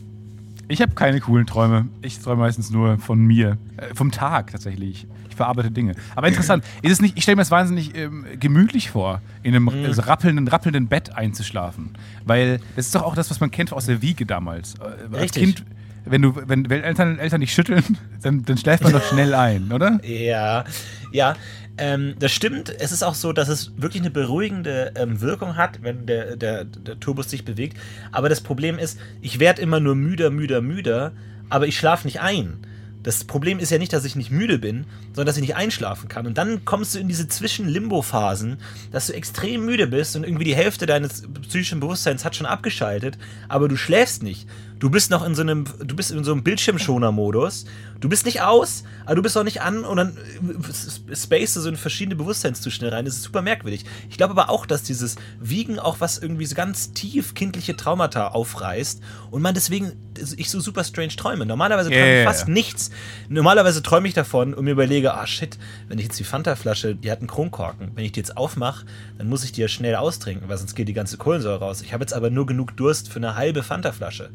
[0.69, 1.87] Ich habe keine coolen Träume.
[2.03, 3.57] Ich träume meistens nur von mir.
[3.77, 5.07] Äh, vom Tag tatsächlich.
[5.31, 5.95] Ich verarbeite Dinge.
[6.15, 9.65] Aber interessant, ist es nicht, ich stelle mir das wahnsinnig ähm, gemütlich vor, in einem
[9.65, 9.85] Mhm.
[9.85, 11.91] äh, rappelnden, rappelnden Bett einzuschlafen.
[12.25, 14.75] Weil das ist doch auch das, was man kennt aus der Wiege damals.
[14.75, 14.83] Äh,
[15.15, 15.43] Als Richtig.
[15.43, 15.65] Kind,
[16.05, 17.85] wenn du, wenn wenn Eltern, Eltern dich schütteln,
[18.23, 20.01] dann, dann schläft man doch schnell ein, oder?
[20.05, 20.65] Ja,
[21.13, 21.35] ja,
[21.79, 22.75] ähm, das stimmt.
[22.79, 26.65] Es ist auch so, dass es wirklich eine beruhigende ähm, Wirkung hat, wenn der, der,
[26.65, 27.79] der Turbus sich bewegt.
[28.13, 31.13] Aber das Problem ist, ich werde immer nur müder, müder, müder,
[31.49, 32.59] aber ich schlafe nicht ein.
[33.03, 36.09] Das Problem ist ja nicht, dass ich nicht müde bin, sondern dass ich nicht einschlafen
[36.09, 36.27] kann.
[36.27, 38.59] Und dann kommst du in diese Zwischen-Limbo-Phasen,
[38.91, 43.17] dass du extrem müde bist und irgendwie die Hälfte deines psychischen Bewusstseins hat schon abgeschaltet,
[43.49, 44.49] aber du schläfst nicht.
[44.79, 47.65] Du bist noch in so einem, du bist in so einem Bildschirmschoner-Modus.
[48.01, 51.61] Du bist nicht aus, aber du bist auch nicht an und dann äh, space du
[51.61, 53.05] so in verschiedene Bewusstseinszustände rein.
[53.05, 53.85] Das ist super merkwürdig.
[54.09, 58.29] Ich glaube aber auch, dass dieses Wiegen auch was irgendwie so ganz tief kindliche Traumata
[58.29, 59.01] aufreißt
[59.33, 59.93] und man deswegen
[60.37, 61.47] ich so super strange träume.
[61.47, 62.23] Normalerweise träume Yeah.
[62.23, 62.91] ich fast nichts.
[63.29, 67.11] Normalerweise träume ich davon und mir überlege, ah shit, wenn ich jetzt die Fanta-Flasche, die
[67.11, 68.87] hat einen Kronkorken, wenn ich die jetzt aufmache,
[69.19, 71.83] dann muss ich die ja schnell austrinken, weil sonst geht die ganze Kohlensäure raus.
[71.83, 74.31] Ich habe jetzt aber nur genug Durst für eine halbe Fanta-Flasche.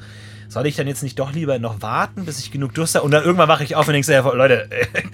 [0.53, 3.03] Soll ich dann jetzt nicht doch lieber noch warten, bis ich genug Durst habe?
[3.03, 4.69] Und dann irgendwann wache ich auf und denke, ja, Leute,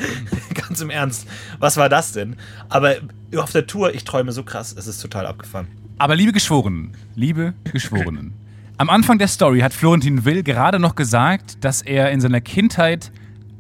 [0.54, 2.36] ganz im Ernst, was war das denn?
[2.67, 2.97] Aber
[3.38, 5.69] auf der Tour, ich träume so krass, es ist total abgefahren.
[5.97, 8.34] Aber liebe Geschworenen, liebe Geschworenen,
[8.75, 13.10] am Anfang der Story hat Florentin Will gerade noch gesagt, dass er in seiner Kindheit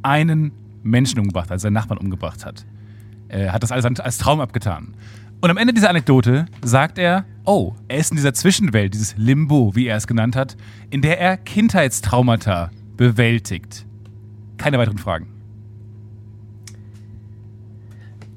[0.01, 0.51] einen
[0.83, 2.65] Menschen umgebracht hat, also seinen Nachbarn umgebracht hat.
[3.29, 4.95] Er hat das alles als Traum abgetan.
[5.41, 9.73] Und am Ende dieser Anekdote sagt er, oh, er ist in dieser Zwischenwelt, dieses Limbo,
[9.73, 10.57] wie er es genannt hat,
[10.89, 13.85] in der er Kindheitstraumata bewältigt.
[14.57, 15.27] Keine weiteren Fragen.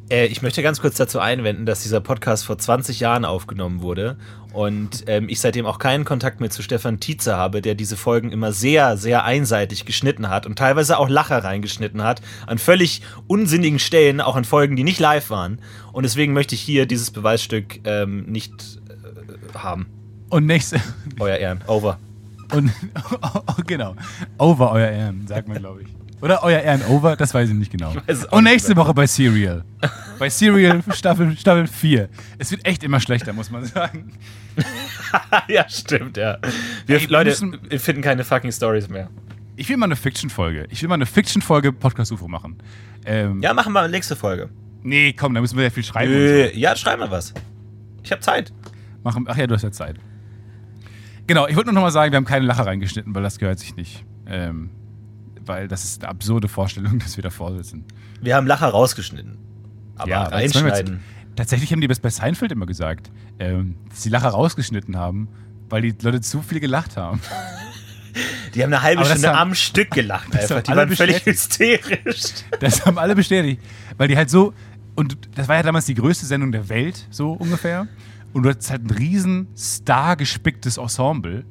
[0.09, 4.17] Äh, ich möchte ganz kurz dazu einwenden, dass dieser Podcast vor 20 Jahren aufgenommen wurde
[4.53, 8.31] und ähm, ich seitdem auch keinen Kontakt mehr zu Stefan Tietze habe, der diese Folgen
[8.31, 13.79] immer sehr, sehr einseitig geschnitten hat und teilweise auch Lacher reingeschnitten hat, an völlig unsinnigen
[13.79, 15.59] Stellen, auch an Folgen, die nicht live waren.
[15.93, 18.53] Und deswegen möchte ich hier dieses Beweisstück ähm, nicht
[18.88, 19.87] äh, haben.
[20.29, 20.81] Und nächste.
[21.19, 21.61] Euer Ehren.
[21.67, 21.99] Over.
[22.53, 22.71] Und
[23.67, 23.95] genau.
[24.38, 26.02] Over euer Ehren, sagt man, glaube ich.
[26.22, 27.94] Oder euer Ehren over, das weiß ich nicht genau.
[28.06, 29.64] weiß auch Und nächste Woche bei Serial.
[30.20, 32.08] bei Serial Staffel, Staffel 4.
[32.38, 34.12] Es wird echt immer schlechter, muss man sagen.
[35.48, 36.38] ja, stimmt, ja.
[36.87, 39.11] Wir, Ey, Leute, müssen- finden keine fucking Stories mehr.
[39.56, 40.66] Ich will mal eine Fiction-Folge.
[40.70, 42.56] Ich will mal eine Fiction-Folge Podcast UFO machen.
[43.04, 44.48] Ähm, Ja, machen wir nächste Folge.
[44.82, 46.12] Nee, komm, da müssen wir ja viel schreiben.
[46.12, 47.35] und Äh, ja, schreib mal was.
[48.02, 48.48] Ich habe Zeit.
[48.64, 48.70] so.
[49.02, 49.26] machen.
[49.28, 49.96] Ach ja, du hast ja Zeit.
[51.26, 53.58] Genau, ich wollte nur noch mal sagen, wir haben keine Lacher reingeschnitten, weil das gehört
[53.58, 54.04] sich nicht.
[54.26, 54.70] Ähm,
[55.46, 57.85] weil das ist eine absurde Vorstellung, dass wir davor sitzen.
[58.20, 59.38] Wir haben Lacher rausgeschnitten.
[59.96, 61.00] Aber Ja, reinschneiden.
[61.37, 65.28] Tatsächlich haben die das bei Seinfeld immer gesagt, ähm, dass die Lacher rausgeschnitten haben,
[65.70, 67.20] weil die Leute zu viel gelacht haben.
[68.55, 70.57] Die haben eine halbe Stunde haben- am Stück gelacht das einfach.
[70.57, 72.05] haben Die alle waren völlig bestätigt.
[72.05, 72.22] hysterisch.
[72.61, 73.62] Das haben alle bestätigt.
[73.96, 74.52] Weil die halt so.
[74.94, 77.88] Und das war ja damals die größte Sendung der Welt, so ungefähr.
[78.35, 81.44] Und du hattest halt ein riesen Star-gespicktes Ensemble.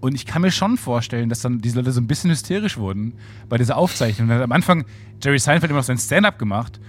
[0.00, 3.14] Und ich kann mir schon vorstellen, dass dann diese Leute so ein bisschen hysterisch wurden
[3.48, 4.28] bei dieser Aufzeichnung.
[4.28, 4.84] Dann hat am Anfang
[5.22, 6.80] Jerry Seinfeld immer noch sein Stand-up gemacht.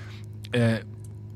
[0.53, 0.79] Äh,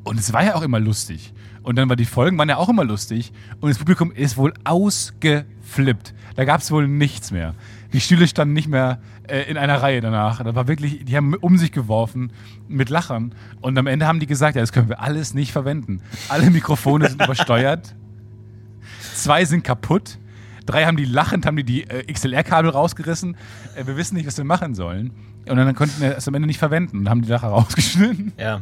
[0.04, 1.34] und es war ja auch immer lustig.
[1.64, 3.34] Und dann war die Folgen waren ja auch immer lustig.
[3.60, 6.14] Und das Publikum ist wohl ausgeflippt.
[6.36, 7.56] Da gab es wohl nichts mehr.
[7.92, 10.44] Die Stühle standen nicht mehr äh, in einer Reihe danach.
[10.44, 12.32] Da war wirklich, die haben um sich geworfen
[12.68, 13.34] mit Lachern.
[13.62, 16.02] Und am Ende haben die gesagt, ja, das können wir alles nicht verwenden.
[16.30, 17.96] Alle Mikrofone sind übersteuert.
[19.16, 20.20] Zwei sind kaputt.
[20.66, 23.38] Drei haben die lachend, haben die die äh, XLR-Kabel rausgerissen.
[23.76, 25.12] Äh, wir wissen nicht, was wir machen sollen.
[25.48, 28.34] Und dann konnten wir es am Ende nicht verwenden und haben die Lacher rausgeschnitten.
[28.38, 28.62] Ja.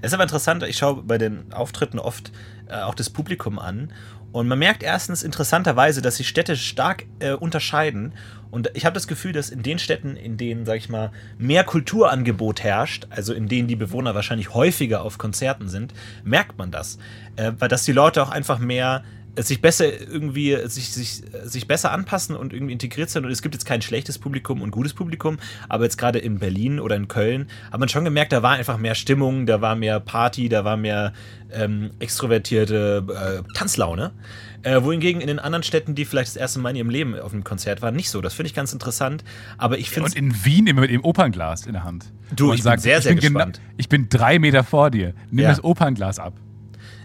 [0.00, 2.30] Es ist aber interessant, ich schaue bei den Auftritten oft
[2.68, 3.92] äh, auch das Publikum an.
[4.32, 8.12] Und man merkt erstens interessanterweise, dass sich Städte stark äh, unterscheiden.
[8.50, 11.64] Und ich habe das Gefühl, dass in den Städten, in denen, sag ich mal, mehr
[11.64, 16.98] Kulturangebot herrscht, also in denen die Bewohner wahrscheinlich häufiger auf Konzerten sind, merkt man das.
[17.36, 19.04] Äh, weil dass die Leute auch einfach mehr
[19.38, 23.24] sich besser irgendwie sich, sich, sich besser anpassen und irgendwie integriert sind.
[23.26, 26.80] Und es gibt jetzt kein schlechtes Publikum und gutes Publikum, aber jetzt gerade in Berlin
[26.80, 30.00] oder in Köln hat man schon gemerkt, da war einfach mehr Stimmung, da war mehr
[30.00, 31.12] Party, da war mehr
[31.52, 34.12] ähm, extrovertierte äh, Tanzlaune.
[34.62, 37.32] Äh, wohingegen in den anderen Städten, die vielleicht das erste Mal in ihrem Leben auf
[37.32, 38.20] einem Konzert waren, nicht so.
[38.20, 39.22] Das finde ich ganz interessant.
[39.58, 42.06] Aber ich finde Und in Wien immer mit dem Opernglas in der Hand.
[42.34, 43.60] Du, ich bin sehr, sehr bin gena- gespannt.
[43.76, 45.14] Ich bin drei Meter vor dir.
[45.30, 45.50] Nimm Ja.
[45.50, 46.34] das Opernglas ab.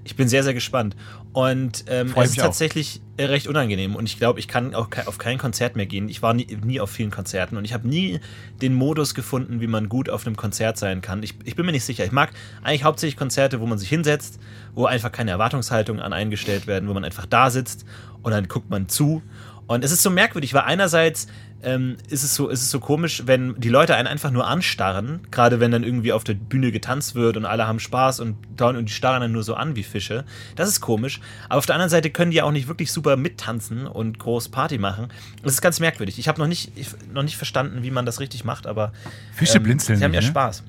[0.04, 0.96] Ich bin sehr, sehr gespannt.
[1.34, 2.46] Und ähm, es ist auch.
[2.46, 3.96] tatsächlich äh, recht unangenehm.
[3.96, 6.10] Und ich glaube, ich kann auch auf kein Konzert mehr gehen.
[6.10, 8.20] Ich war nie, nie auf vielen Konzerten und ich habe nie
[8.62, 11.24] den Modus gefunden, wie man gut auf einem Konzert sein kann.
[11.24, 12.04] Ich, ich bin mir nicht sicher.
[12.04, 12.32] Ich mag
[12.64, 14.40] eigentlich hauptsächlich Konzerte, wo man sich hinsetzt,
[14.74, 17.86] wo einfach keine Erwartungshaltungen an eingestellt werden, wo man einfach da sitzt
[18.24, 19.22] und dann guckt man zu.
[19.68, 21.28] Und es ist so merkwürdig, weil einerseits
[21.64, 25.22] ähm, ist, es so, ist es so komisch, wenn die Leute einen einfach nur anstarren,
[25.32, 28.76] gerade wenn dann irgendwie auf der Bühne getanzt wird und alle haben Spaß und, dauern
[28.76, 30.26] und die starren dann nur so an wie Fische.
[30.56, 31.20] Das ist komisch.
[31.50, 34.50] Aber auf der anderen Seite können die ja auch nicht wirklich super mittanzen und groß
[34.50, 35.10] Party machen.
[35.44, 36.18] Das ist ganz merkwürdig.
[36.20, 38.92] Ich habe noch nicht, ich, noch nicht verstanden, wie man das richtig macht, aber
[39.34, 40.28] Fische ähm, blinzeln Sie haben ja ne?
[40.28, 40.64] Spaß.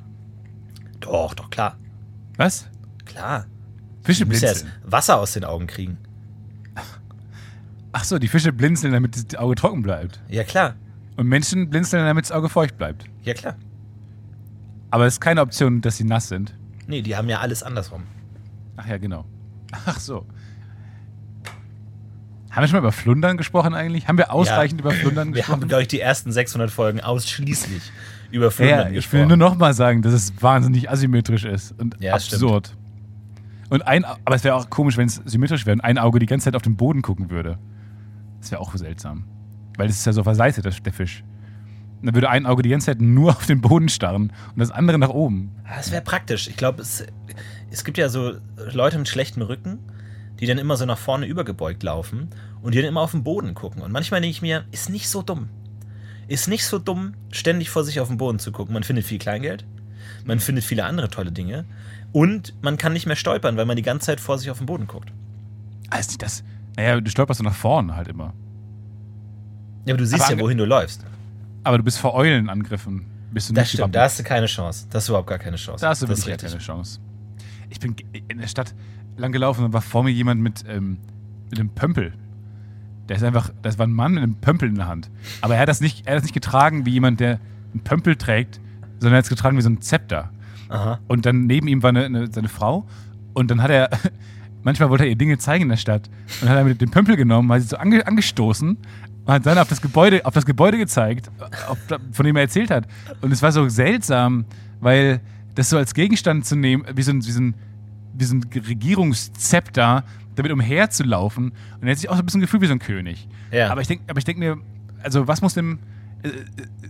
[1.01, 1.77] Doch, doch, klar.
[2.37, 2.67] Was?
[3.05, 3.47] Klar.
[4.03, 4.73] Fische musst ja blinzeln.
[4.85, 5.99] Wasser aus den Augen kriegen.
[7.93, 10.21] Ach so, die Fische blinzeln, damit das Auge trocken bleibt.
[10.29, 10.77] Ja, klar.
[11.17, 13.05] Und Menschen blinzeln, damit das Auge feucht bleibt.
[13.23, 13.57] Ja, klar.
[14.91, 16.55] Aber es ist keine Option, dass sie nass sind.
[16.87, 18.03] Nee, die haben ja alles andersrum.
[18.77, 19.25] Ach ja, genau.
[19.87, 20.27] Ach so.
[22.51, 24.09] Haben wir schon mal über Flundern gesprochen eigentlich?
[24.09, 25.69] Haben wir ausreichend über Flundern Wir haben, gesprochen?
[25.69, 27.91] glaube ich, die ersten 600 Folgen ausschließlich
[28.31, 29.21] über Ja, Flundern ja, ich gesprochen.
[29.21, 32.43] will nur noch mal sagen, dass es wahnsinnig asymmetrisch ist und Ja, stimmt.
[32.43, 32.77] absurd.
[33.71, 36.27] Und ein, aber es wäre auch komisch, wenn es symmetrisch wäre und ein Auge die
[36.27, 37.59] ganze Zeit auf den Boden gucken würde.
[38.41, 39.25] Das wäre auch seltsam.
[39.77, 41.25] Weil es ist ja so Seite, das, der Fisch.
[42.01, 44.71] Und dann würde ein Auge die ganze Zeit nur auf den Boden starren und das
[44.71, 45.53] andere nach oben.
[45.65, 46.49] Ah, Das wäre praktisch.
[46.49, 47.07] Ich glaube, es,
[47.71, 48.33] es gibt ja so
[48.73, 49.79] Leute mit schlechtem Rücken,
[50.41, 52.31] die dann immer so nach vorne übergebeugt laufen
[52.61, 53.83] und die dann immer auf den Boden gucken.
[53.83, 55.49] Und manchmal denke ich mir, ist nicht so dumm.
[56.27, 58.75] Ist nicht so dumm, ständig vor sich auf den Boden zu gucken.
[58.75, 59.65] Man findet viel Kleingeld,
[60.25, 61.65] man findet viele andere tolle Dinge
[62.11, 64.67] und man kann nicht mehr stolpern, weil man die ganze Zeit vor sich auf den
[64.67, 65.13] Boden guckt.
[65.91, 66.43] Ah, ist nicht das.
[66.77, 68.33] Naja, du stolperst so nach vorne halt immer.
[69.85, 71.05] Ja, aber du siehst Aber ja, wohin du läufst.
[71.65, 73.07] Aber du bist vor Eulenangriffen.
[73.33, 74.87] Bist du Das nicht stimmt, da hast du keine Chance.
[74.91, 75.81] Da hast du überhaupt gar keine Chance.
[75.83, 77.01] Da hast du das wirklich keine Chance.
[77.71, 77.97] Ich bin
[78.29, 78.75] in der Stadt
[79.17, 80.99] lang gelaufen und war vor mir jemand mit, ähm,
[81.51, 82.13] mit einem Pömpel.
[83.09, 85.11] Der ist einfach, das war ein Mann mit einem Pömpel in der Hand.
[85.41, 87.41] Aber er hat das nicht, er hat das nicht getragen wie jemand, der
[87.73, 88.61] einen Pömpel trägt,
[88.99, 90.31] sondern er hat es getragen wie so ein Zepter.
[90.69, 90.99] Aha.
[91.09, 92.87] Und dann neben ihm war eine, eine, seine Frau
[93.33, 93.91] und dann hat er,
[94.63, 96.09] manchmal wollte er ihr Dinge zeigen in der Stadt
[96.41, 98.79] und hat er mit dem Pömpel genommen, hat sie so ange, angestoßen
[99.25, 101.31] und hat dann auf das Gebäude, auf das Gebäude gezeigt,
[101.69, 101.79] auf,
[102.13, 102.87] von dem er erzählt hat.
[103.21, 104.45] Und es war so seltsam,
[104.81, 105.21] weil
[105.55, 107.55] das so als Gegenstand zu nehmen, wie so ein, wie so ein,
[108.15, 110.05] wie so ein Regierungszepter,
[110.35, 111.53] damit umherzulaufen.
[111.81, 113.29] Und er hat sich auch so ein bisschen gefühlt wie so ein König.
[113.51, 113.71] Ja.
[113.71, 114.59] Aber ich denke denk mir,
[115.03, 115.79] also was muss dem,
[116.23, 116.33] äh, äh,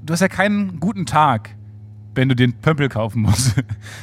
[0.04, 1.50] du hast ja keinen guten Tag,
[2.14, 3.54] wenn du den Pömpel kaufen musst.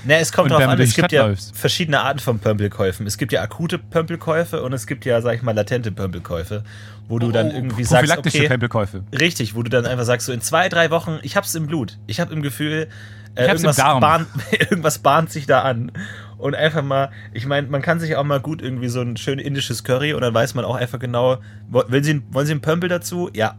[0.04, 1.56] Ne, es kommt damit an, es gibt Stadt ja läufst.
[1.58, 3.06] verschiedene Arten von Pömpelkäufen.
[3.06, 6.64] Es gibt ja akute Pömpelkäufe und es gibt ja, sag ich mal, latente Pömpelkäufe,
[7.08, 9.04] wo du dann irgendwie sagst, Oh, okay, Pömpelkäufe.
[9.20, 11.98] richtig, wo du dann einfach sagst, so in zwei, drei Wochen, ich hab's im Blut,
[12.08, 12.88] ich hab im Gefühl,
[13.36, 14.28] äh, irgendwas, bahnt,
[14.60, 15.92] irgendwas bahnt sich da an.
[16.40, 19.40] Und einfach mal, ich meine, man kann sich auch mal gut irgendwie so ein schön
[19.40, 22.62] indisches Curry und dann weiß man auch einfach genau, wo- will Sie, wollen Sie einen
[22.62, 23.30] Pömpel dazu?
[23.36, 23.56] Ja,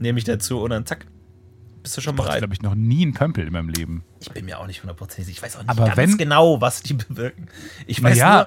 [0.00, 1.06] nehme ich dazu und dann zack,
[1.84, 2.38] bist du schon Ich bereit.
[2.38, 4.02] glaube ich noch nie einen Pömpel in meinem Leben.
[4.20, 5.36] Ich bin mir auch nicht hundertprozentig sicher.
[5.38, 7.46] Ich weiß auch nicht Aber ganz wenn- genau, was die bewirken.
[7.86, 8.34] Ich weiß Naja.
[8.34, 8.46] nur,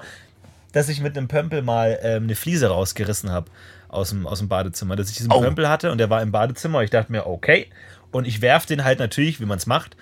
[0.72, 3.50] dass ich mit einem Pömpel mal ähm, eine Fliese rausgerissen habe
[3.88, 4.96] aus dem, aus dem Badezimmer.
[4.96, 5.40] Dass ich diesen Oh.
[5.40, 6.82] Pömpel hatte und der war im Badezimmer.
[6.82, 7.68] Ich dachte mir, okay.
[8.10, 9.96] Und ich werf den halt natürlich, wie man es macht,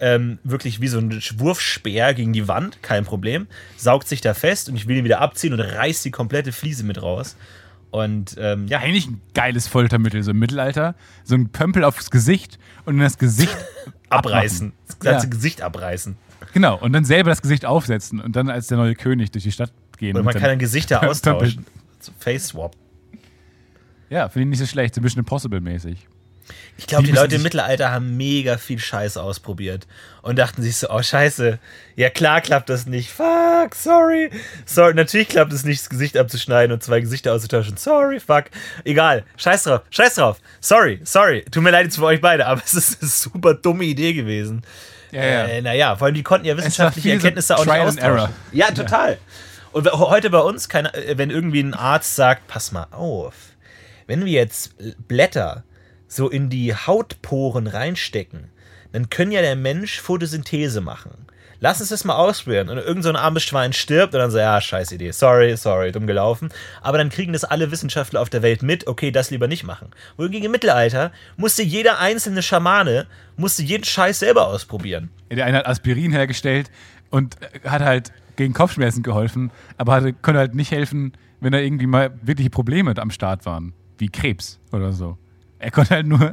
[0.00, 3.46] ähm, wirklich wie so ein Wurfspeer gegen die Wand, kein Problem.
[3.76, 6.84] Saugt sich da fest und ich will ihn wieder abziehen und reiß die komplette Fliese
[6.84, 7.36] mit raus.
[7.92, 10.94] Und ähm, ja, Eigentlich ein geiles Foltermittel, so im Mittelalter.
[11.24, 13.54] So ein Pömpel aufs Gesicht und dann das Gesicht
[14.08, 14.72] abreißen.
[14.88, 15.30] Das ganze Ja.
[15.30, 16.16] Gesicht abreißen.
[16.54, 19.52] Genau, und dann selber das Gesicht aufsetzen und dann als der neue König durch die
[19.52, 20.16] Stadt gehen.
[20.16, 21.10] Und und man kann dann Gesichter Pömpel.
[21.10, 21.66] austauschen.
[22.00, 22.74] So Face Swap.
[24.10, 25.96] Ja, finde ich nicht so schlecht, so ein bisschen Impossible-mäßig.
[26.76, 29.86] Ich glaube, Die Leute im Mittelalter haben mega viel Scheiß ausprobiert
[30.22, 31.58] und dachten sich so, oh scheiße,
[31.96, 34.30] ja klar klappt das nicht, fuck, sorry,
[34.66, 38.44] sorry, natürlich klappt es nicht, das Gesicht abzuschneiden und zwei Gesichter auszutauschen, sorry, fuck,
[38.84, 42.60] egal, scheiß drauf, scheiß drauf, sorry, sorry, tut mir leid jetzt für euch beide, aber
[42.64, 44.62] es ist eine super dumme Idee gewesen.
[45.12, 45.44] Ja, ja.
[45.44, 47.98] Äh, naja, vor allem die konnten ja wissenschaftliche viel so Erkenntnisse auch nicht austauschen.
[48.16, 48.30] Error.
[48.50, 49.18] Ja, total.
[49.72, 53.34] Und we- heute bei uns, keine, äh, wenn irgendwie ein Arzt sagt, pass mal auf,
[54.06, 54.72] wenn wir jetzt
[55.06, 55.64] Blätter
[56.12, 58.50] so in die Hautporen reinstecken,
[58.92, 61.26] dann können ja der Mensch Photosynthese machen.
[61.58, 62.68] Lass uns das mal ausprobieren.
[62.68, 65.92] Und irgend so ein armes Schwein stirbt und dann so, ja, scheiß Idee, sorry, sorry,
[65.92, 66.50] dumm gelaufen.
[66.82, 69.90] Aber dann kriegen das alle Wissenschaftler auf der Welt mit, okay, das lieber nicht machen.
[70.16, 75.10] Wohingegen im Mittelalter musste jeder einzelne Schamane, musste jeden Scheiß selber ausprobieren.
[75.30, 76.70] Der eine hat Aspirin hergestellt
[77.10, 82.10] und hat halt gegen Kopfschmerzen geholfen, aber konnte halt nicht helfen, wenn da irgendwie mal
[82.22, 85.16] wirkliche Probleme am Start waren, wie Krebs oder so.
[85.62, 86.32] Er konnte halt nur,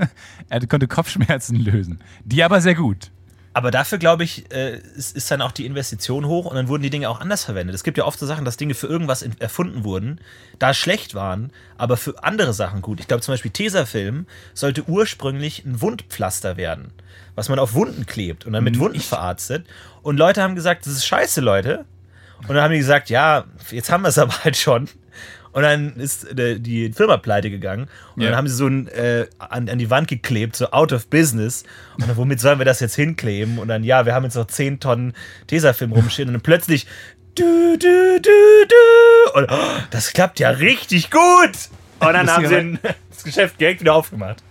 [0.50, 2.00] er konnte Kopfschmerzen lösen.
[2.26, 3.12] Die aber sehr gut.
[3.54, 6.82] Aber dafür, glaube ich, äh, ist, ist dann auch die Investition hoch und dann wurden
[6.82, 7.76] die Dinge auch anders verwendet.
[7.76, 10.20] Es gibt ja oft so Sachen, dass Dinge für irgendwas erfunden wurden,
[10.58, 13.00] da schlecht waren, aber für andere Sachen gut.
[13.00, 16.92] Ich glaube zum Beispiel Tesafilm sollte ursprünglich ein Wundpflaster werden,
[17.36, 19.68] was man auf Wunden klebt und dann mit Wunden verarztet.
[20.02, 21.86] Und Leute haben gesagt, das ist scheiße, Leute.
[22.48, 24.90] Und dann haben die gesagt, ja, jetzt haben wir es aber halt schon.
[25.52, 27.88] Und dann ist äh, die Firma pleite gegangen.
[28.16, 28.30] Und Ja.
[28.30, 31.64] dann haben sie so ein äh, an, an die Wand geklebt, so out of business.
[31.98, 33.58] Und dann, womit sollen wir das jetzt hinkleben?
[33.60, 35.14] Und dann, ja, wir haben jetzt noch 10 Tonnen
[35.48, 36.30] Tesafilm rumstehen.
[36.30, 36.86] Und dann plötzlich,
[37.36, 38.30] du, du, du,
[38.68, 39.40] du.
[39.40, 41.52] Und oh, das klappt ja richtig gut.
[42.00, 42.78] Und dann haben sie
[43.12, 44.44] das Geschäft direkt wieder aufgemacht.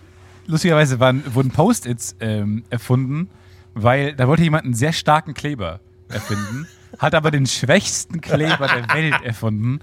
[0.47, 3.29] Lustigerweise waren, wurden Post-its ähm, erfunden,
[3.73, 8.89] weil da wollte jemand einen sehr starken Kleber erfinden, hat aber den schwächsten Kleber der
[8.95, 9.79] Welt erfunden.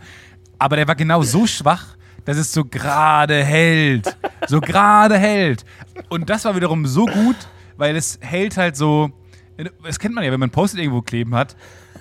[0.59, 4.17] Aber der war genau so schwach, dass es so gerade hält.
[4.49, 5.65] So gerade hält.
[6.09, 7.37] Und das war wiederum so gut,
[7.77, 9.11] weil es hält halt so.
[9.85, 11.57] Das kennt man ja, wenn man Post-it irgendwo kleben hat.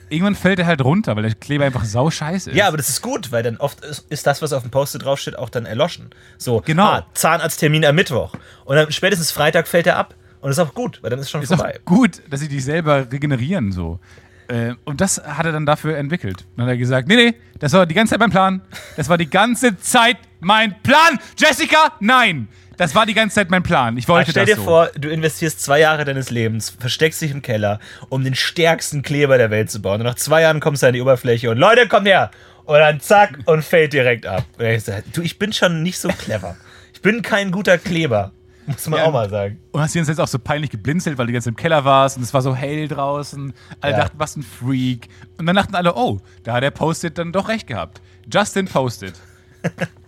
[0.09, 2.55] Irgendwann fällt er halt runter, weil der Kleber einfach sau scheiße ist.
[2.55, 5.03] Ja, aber das ist gut, weil dann oft ist, ist das, was auf dem Post-it
[5.03, 6.09] draufsteht, auch dann erloschen.
[6.37, 6.83] So, Genau.
[6.85, 8.33] ah, Zahnarzttermin am Mittwoch.
[8.65, 10.13] Und dann spätestens Freitag fällt er ab.
[10.41, 11.79] Und das ist auch gut, weil dann ist schon ist auch vorbei.
[11.85, 13.99] gut, dass sie dich selber regenerieren so.
[14.47, 16.45] Äh, und das hat er dann dafür entwickelt.
[16.55, 18.61] Dann hat er gesagt, nee, nee, das war die ganze Zeit mein Plan.
[18.97, 21.19] Das war die ganze Zeit mein Plan.
[21.37, 22.47] Jessica, nein.
[22.77, 23.97] Das war die ganze Zeit mein Plan.
[23.97, 24.65] Ich wollte Ah, stell das dir so.
[24.65, 27.79] vor, du investierst zwei Jahre deines Lebens, versteckst dich im Keller,
[28.09, 30.01] um den stärksten Kleber der Welt zu bauen.
[30.01, 32.31] Und nach zwei Jahren kommst du an die Oberfläche und Leute, kommt her!
[32.65, 34.43] Und dann zack und fällt direkt ab.
[34.57, 36.57] Und ich sag, du, ich bin schon nicht so clever.
[36.93, 38.31] Ich bin kein guter Kleber.
[38.67, 39.05] Muss man Ja.
[39.05, 39.59] auch mal sagen.
[39.71, 42.17] Und hast du uns jetzt auch so peinlich geblinzelt, weil du jetzt im Keller warst
[42.17, 43.53] und es war so hell draußen.
[43.81, 43.99] Alle Ja.
[43.99, 45.07] dachten, was ein Freak.
[45.37, 48.01] Und dann dachten alle, oh, da hat der Post-it dann doch recht gehabt.
[48.31, 49.13] Justin Post-it.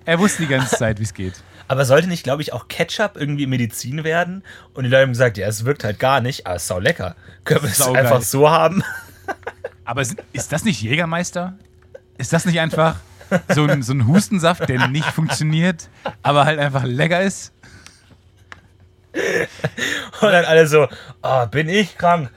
[0.06, 1.34] er wusste die ganze Zeit, wie es geht.
[1.67, 4.43] Aber sollte nicht, glaube ich, auch Ketchup irgendwie Medizin werden?
[4.74, 6.80] Und die Leute haben gesagt, ja, es wirkt halt gar nicht, aber es ist sau
[6.80, 7.15] lecker.
[7.43, 8.84] Können wir es einfach so haben?
[9.84, 11.58] Aber ist, ist das nicht Jägermeister?
[12.17, 12.96] Ist das nicht einfach
[13.54, 15.89] so ein, so ein Hustensaft, der nicht funktioniert,
[16.24, 17.52] aber halt einfach lecker ist?
[20.21, 20.88] Und dann alle so,
[21.23, 22.30] oh, bin ich krank?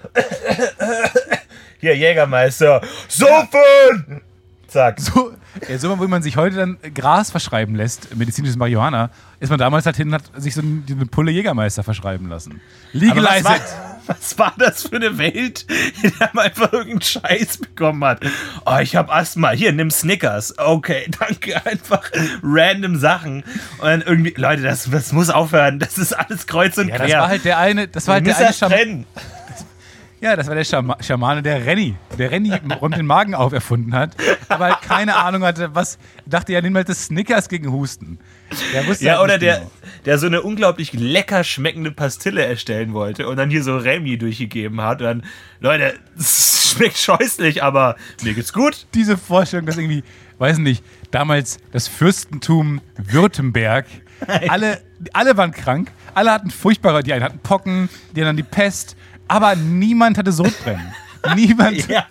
[1.81, 2.83] Hier, Jägermeister.
[3.09, 4.23] Saufen!
[4.71, 5.01] Zack.
[5.01, 5.33] So,
[5.79, 9.97] so wie man sich heute dann Gras verschreiben lässt, medizinisches Marihuana, ist man damals halt
[9.97, 12.61] hin und hat sich so eine, Pulle Jägermeister verschreiben lassen.
[12.95, 13.21] Aber
[14.21, 15.67] was war, das für eine Welt,
[16.03, 18.21] in der man einfach irgendeinen Scheiß bekommen hat?
[18.67, 19.51] Oh, ich hab Asthma.
[19.51, 20.59] Hier, nimm Snickers.
[20.59, 21.65] Okay, danke.
[21.65, 22.11] Einfach
[22.43, 23.45] random Sachen.
[23.79, 25.79] Und dann irgendwie, Leute, das, das muss aufhören.
[25.79, 27.07] Das ist alles kreuz und Ja, quer.
[27.07, 29.07] das war halt der eine, das war halt der eine das Schaman, trennen.
[30.21, 31.97] Ja, das war der Schama Schamane, der Renny.
[32.19, 34.15] Der Renny räumt den Magen auf erfunden hat,
[34.51, 35.99] aber halt keine Ahnung hatte, was.
[36.27, 38.19] Dachte ja, nimm halt das Snickers gegen Husten.
[38.75, 39.71] Der wusste Ja, halt oder der, genau.
[40.05, 44.83] der so eine unglaublich lecker schmeckende Pastille erstellen wollte und dann hier so Remy durchgegeben
[44.83, 45.01] hat.
[45.01, 45.23] Und dann,
[45.61, 48.87] Leute, es schmeckt scheußlich, aber mir geht's gut.
[48.95, 50.05] Diese Vorstellung, dass irgendwie,
[50.39, 53.87] weiß nicht, damals das Fürstentum Württemberg,
[54.49, 54.83] alle,
[55.15, 58.97] alle waren krank, alle hatten furchtbare, die einen hatten Pocken, die anderen die Pest,
[59.31, 60.93] aber niemand hatte Sodbrennen.
[61.35, 61.89] niemand.
[61.89, 62.05] Ja.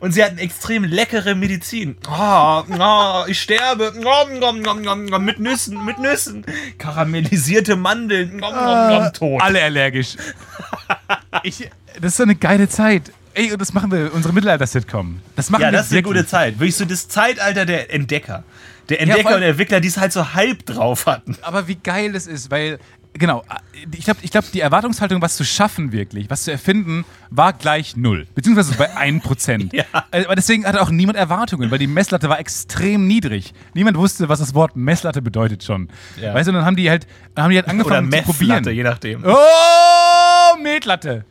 [0.00, 1.96] Und sie hatten extrem leckere Medizin.
[2.10, 3.92] Oh, oh, ich sterbe.
[3.94, 6.44] Nom, nom, nom, nom, nom, mit Nüssen, mit Nüssen.
[6.78, 8.38] Karamellisierte Mandeln.
[8.38, 9.40] Nom, nom, nom, tot.
[9.40, 10.16] Alle allergisch.
[11.44, 11.70] Ich,
[12.00, 13.12] das ist so eine geile Zeit.
[13.34, 15.20] Ey, und das machen wir, unsere Mittelalter-Sitcom.
[15.36, 16.58] Das machen Ja, wir das ist eine gute Zeit.
[16.58, 18.42] Wirklich so das Zeitalter der Entdecker.
[18.88, 21.36] Der Entdecker allem- und Entwickler, die es halt so halb drauf hatten.
[21.42, 22.78] Aber wie geil das ist, weil,
[23.14, 23.44] genau,
[23.92, 27.96] ich glaube, ich glaub, die Erwartungshaltung, was zu schaffen wirklich, was zu erfinden, war gleich
[27.96, 28.26] null.
[28.34, 29.70] Beziehungsweise bei 1%.
[29.72, 29.84] Ja.
[30.10, 33.54] Äh, Aber deswegen hatte auch niemand Erwartungen, weil die Messlatte war extrem niedrig.
[33.74, 35.88] Niemand wusste, was das Wort Messlatte bedeutet schon.
[36.20, 36.34] Ja.
[36.34, 37.06] Weißt du, und dann haben die halt,
[37.36, 38.64] haben die halt Oder angefangen zu probieren.
[38.64, 39.24] Je nachdem.
[39.24, 41.24] Oh, Metlatte.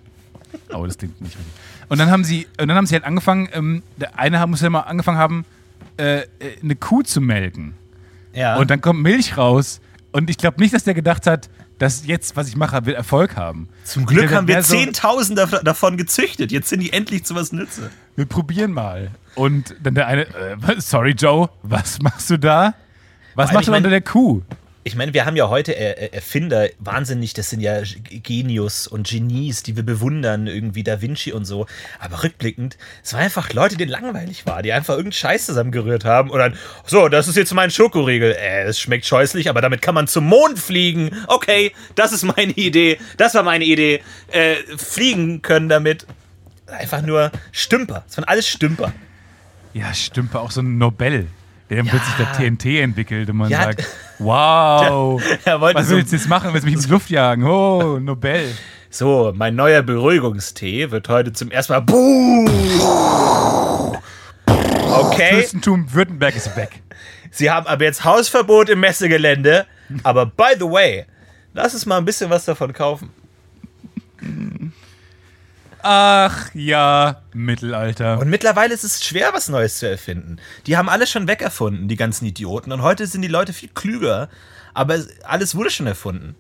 [0.73, 1.53] Oh, das klingt nicht richtig.
[1.89, 4.69] Und dann haben sie, und dann haben sie halt angefangen, ähm, der eine muss ja
[4.69, 5.45] mal angefangen haben,
[5.97, 6.25] äh, äh,
[6.63, 7.73] eine Kuh zu melken.
[8.33, 8.55] Ja.
[8.57, 9.81] Und dann kommt Milch raus.
[10.11, 11.49] Und ich glaube nicht, dass der gedacht hat,
[11.81, 13.67] dass jetzt, was ich mache, wird Erfolg haben.
[13.85, 16.51] Zum Glück Der haben wir mehr so- 10.000 dav- davon gezüchtet.
[16.51, 17.89] Jetzt sind die endlich zu was Nütze.
[18.15, 19.09] Wir probieren mal.
[19.33, 22.75] Und dann der eine, äh, sorry Joe, was machst du da?
[23.33, 24.41] Was machst du unter der Kuh?
[24.83, 27.83] Ich meine, wir haben ja heute Erfinder, wahnsinnig, das sind ja
[28.23, 31.67] Genius und Genies, die wir bewundern, irgendwie Da Vinci und so.
[31.99, 36.31] Aber rückblickend, es waren einfach Leute, denen langweilig war, die einfach irgendeinen Scheiß zusammengerührt haben
[36.31, 36.57] und dann,
[36.87, 38.31] so, das ist jetzt mein Schokoriegel.
[38.31, 41.11] Äh, es schmeckt scheußlich, aber damit kann man zum Mond fliegen.
[41.27, 42.97] Okay, das ist meine Idee.
[43.17, 44.01] Das war meine Idee.
[44.31, 46.07] Äh, fliegen können damit.
[46.65, 48.03] Einfach nur Stümper.
[48.09, 48.93] Es waren alles Stümper.
[49.73, 51.27] Ja, stimmt, auch so ein Nobel,
[51.71, 53.85] der dann plötzlich der TNT entwickelt und man Ja, sagt,
[54.19, 56.49] wow, Er wollte was so, willst du jetzt machen?
[56.53, 57.43] Willst du mich in die Luft jagen?
[57.45, 58.53] Oh, Nobel.
[58.89, 61.79] so, mein neuer Beruhigungstee wird heute zum ersten Mal.
[61.79, 62.49] Boom!
[64.45, 65.29] Okay.
[65.35, 66.81] Fürstentum Württemberg ist weg.
[67.31, 69.65] Sie haben aber jetzt Hausverbot im Messegelände.
[70.03, 71.05] Aber by the way,
[71.53, 73.09] lass uns mal ein bisschen was davon kaufen.
[75.83, 78.19] Ach ja, Mittelalter.
[78.19, 80.37] Und mittlerweile ist es schwer, was Neues zu erfinden.
[80.67, 82.71] Die haben alles schon wegerfunden, die ganzen Idioten.
[82.71, 84.29] Und heute sind die Leute viel klüger.
[84.73, 86.35] Aber es- alles wurde schon erfunden.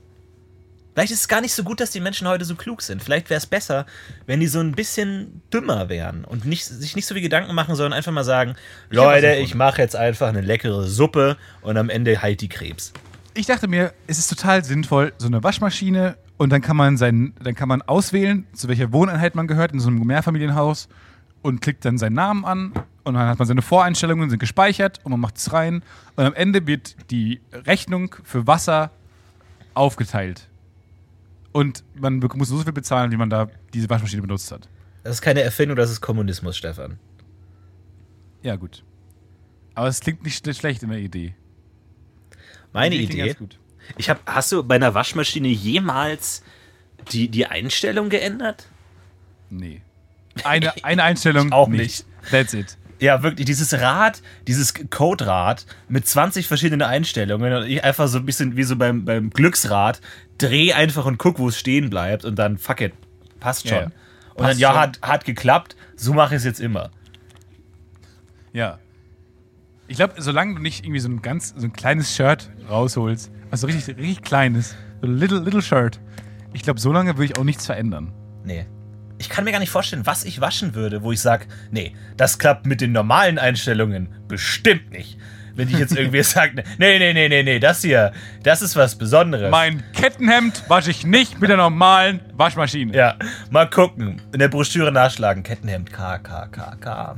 [0.93, 3.01] Vielleicht ist es gar nicht so gut, dass die Menschen heute so klug sind.
[3.01, 3.85] Vielleicht wäre es besser,
[4.25, 7.75] wenn die so ein bisschen dümmer wären und nicht, sich nicht so viel Gedanken machen,
[7.75, 8.55] sondern einfach mal sagen:
[8.89, 12.49] was Leute, erfunden." ich mache jetzt einfach eine leckere Suppe und am Ende heilt die
[12.49, 12.91] Krebs.
[13.33, 17.33] Ich dachte mir, es ist total sinnvoll, so eine Waschmaschine und dann kann man sein,
[17.41, 20.89] dann kann man auswählen, zu welcher Wohneinheit man gehört in so einem Mehrfamilienhaus
[21.41, 22.73] und klickt dann seinen Namen an
[23.03, 25.83] und dann hat man seine Voreinstellungen sind gespeichert und man macht es rein
[26.15, 28.91] und am Ende wird die Rechnung für Wasser
[29.73, 30.47] aufgeteilt
[31.51, 34.67] und man muss nur so viel bezahlen, wie man da diese Waschmaschine benutzt hat.
[35.03, 36.99] Das ist keine Erfindung, das ist Kommunismus, Stefan.
[38.43, 38.83] Ja gut,
[39.73, 41.33] aber es klingt nicht sch- schlecht in der Idee.
[42.73, 43.35] Meine Die Idee.
[43.97, 46.43] Ich hab, hast du bei einer Waschmaschine jemals
[47.11, 48.67] die, die Einstellung geändert?
[49.49, 49.81] Nee.
[50.43, 52.05] Eine, eine Einstellung auch nicht.
[52.29, 52.77] That's it.
[52.99, 58.25] Ja, wirklich, dieses Rad, dieses Coderad mit 20 verschiedenen Einstellungen und ich einfach so ein
[58.27, 59.99] bisschen wie so beim, beim Glücksrad,
[60.37, 62.93] dreh einfach und guck, wo es stehen bleibt und dann, fuck it,
[63.39, 63.77] passt schon.
[63.77, 63.85] Ja, ja.
[63.85, 63.93] und
[64.37, 64.79] dann, Passt ja, schon.
[64.79, 66.91] hat, hat geklappt, so mache ich es jetzt immer.
[68.53, 68.77] Ja.
[69.91, 73.67] Ich glaube, solange du nicht irgendwie so ein ganz, so ein kleines Shirt rausholst, also
[73.67, 75.99] richtig, richtig kleines, so ein little, little Shirt,
[76.53, 78.13] ich glaube, so lange würde ich auch nichts verändern.
[78.45, 78.65] Nee.
[79.17, 82.39] Ich kann mir gar nicht vorstellen, was ich waschen würde, wo ich sage, nee, das
[82.39, 85.17] klappt mit den normalen Einstellungen bestimmt nicht.
[85.55, 88.13] Wenn ich jetzt irgendwie sage, nee, nee, nee, nee, nee, das hier,
[88.43, 89.51] das ist was Besonderes.
[89.51, 92.95] Mein Kettenhemd wasche ich nicht mit der normalen Waschmaschine.
[92.95, 93.17] ja,
[93.49, 94.21] mal gucken.
[94.31, 95.43] In der Broschüre nachschlagen.
[95.43, 97.15] Kettenhemd, K, K, K, K.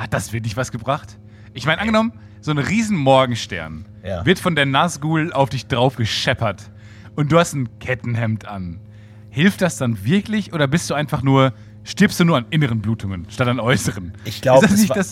[0.00, 1.18] Hat das wirklich was gebracht?
[1.52, 4.24] Ich meine, angenommen, so ein riesen Morgenstern Ja.
[4.24, 6.70] wird von der Nazgul auf dich drauf gescheppert
[7.16, 8.80] und du hast ein Kettenhemd an.
[9.28, 11.52] Hilft das dann wirklich oder bist du einfach nur,
[11.84, 14.14] stirbst du nur an inneren Blutungen statt an äußeren?
[14.24, 15.04] Ich glaube, es, nicht war,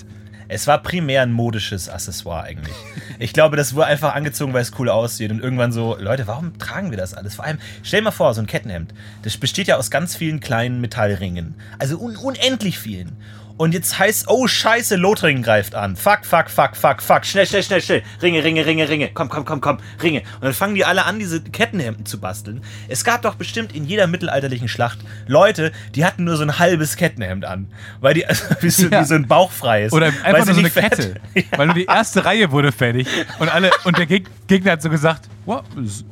[0.48, 2.74] es war primär ein modisches Accessoire eigentlich.
[3.18, 5.30] Ich glaube, das wurde einfach angezogen, weil es cool aussieht.
[5.30, 7.34] Und irgendwann so, Leute, warum tragen wir das alles?
[7.34, 8.94] Vor allem, stell dir mal vor, so ein Kettenhemd.
[9.22, 11.56] Das besteht ja aus ganz vielen kleinen Metallringen.
[11.78, 13.18] Also un unendlich vielen.
[13.58, 15.96] Und jetzt heißt, oh scheiße, Lothringen greift an.
[15.96, 17.26] Fuck, fuck, fuck, fuck, fuck.
[17.26, 18.02] Schnell, schnell, schnell, schnell.
[18.22, 19.10] Ringe, Ringe, Ringe, Ringe.
[19.12, 19.78] Komm, komm, komm, komm.
[20.02, 20.20] Ringe.
[20.36, 22.62] Und dann fangen die alle an, diese Kettenhemden zu basteln.
[22.88, 26.96] Es gab doch bestimmt in jeder mittelalterlichen Schlacht Leute, die hatten nur so ein halbes
[26.96, 27.66] Kettenhemd an.
[28.00, 29.00] Weil die, also, wie, so, Ja.
[29.00, 29.92] wie so ein Bauch frei ist.
[29.92, 30.90] Oder einfach nur so eine fett-
[31.34, 31.46] Kette.
[31.56, 33.08] Weil nur die erste Reihe wurde fertig
[33.40, 36.04] und alle und der Geg Gegner hat so gesagt, wow, süß.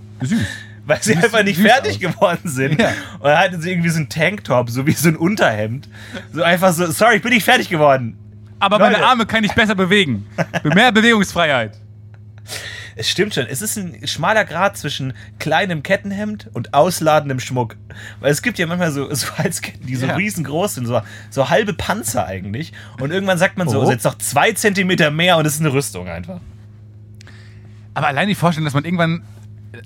[0.87, 2.15] Weil sie einfach nicht fertig aus.
[2.15, 2.81] geworden sind.
[2.81, 2.89] Ja.
[3.19, 5.89] Und dann hatten sie irgendwie so einen Tanktop, so wie so ein Unterhemd.
[6.33, 8.17] So einfach so, sorry, ich bin nicht fertig geworden.
[8.61, 8.93] Aber Leute.
[8.93, 10.27] meine Arme kann ich besser bewegen.
[10.63, 11.77] Mehr Bewegungsfreiheit.
[12.99, 17.77] Es stimmt schon, es ist ein schmaler Grad zwischen kleinem Kettenhemd und ausladendem Schmuck.
[18.21, 20.15] Weil es gibt ja manchmal so, so Halsketten, die so Ja.
[20.15, 22.73] riesengroß sind, so, so halbe Panzer eigentlich.
[22.99, 23.83] Und irgendwann sagt man so, Oh.
[23.83, 26.41] es ist jetzt noch zwei Zentimeter mehr und es ist eine Rüstung einfach.
[27.93, 29.23] Aber allein die Vorstellung, dass man irgendwann,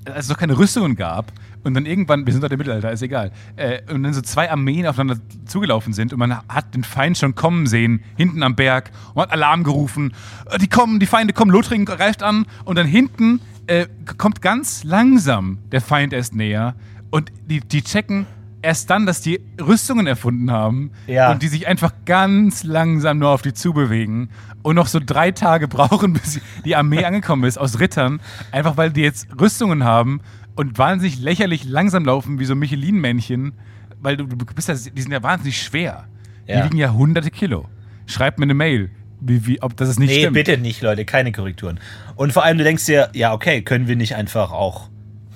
[0.05, 1.31] als es noch keine Rüstungen gab,
[1.63, 4.49] und dann irgendwann, wir sind doch im Mittelalter, ist egal, äh, und dann so zwei
[4.49, 8.91] Armeen aufeinander zugelaufen sind und man hat den Feind schon kommen sehen, hinten am Berg,
[9.13, 10.13] und hat Alarm gerufen,
[10.49, 13.87] äh, die kommen, die Feinde kommen, Lothringen greift an, und dann hinten äh,
[14.17, 16.75] kommt ganz langsam der Feind erst näher,
[17.11, 18.25] und die, die checken
[18.61, 21.31] erst dann, dass die Rüstungen erfunden haben Ja.
[21.31, 24.29] und die sich einfach ganz langsam nur auf die zubewegen
[24.61, 28.91] und noch so drei Tage brauchen, bis die Armee angekommen ist aus Rittern, einfach weil
[28.91, 30.21] die jetzt Rüstungen haben
[30.55, 33.53] und wahnsinnig lächerlich langsam laufen wie so Michelin-Männchen,
[34.01, 36.05] weil du, du bist ja, die sind ja wahnsinnig schwer.
[36.47, 36.57] Ja.
[36.61, 37.67] Die wiegen ja hunderte Kilo.
[38.07, 38.89] Schreibt mir eine Mail,
[39.21, 40.33] wie, wie, ob das es nicht Nee, stimmt.
[40.33, 41.79] bitte nicht, Leute, keine Korrekturen.
[42.15, 44.89] Und vor allem, du denkst dir, ja, okay, können wir nicht einfach auch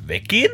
[0.06, 0.52] weggehen?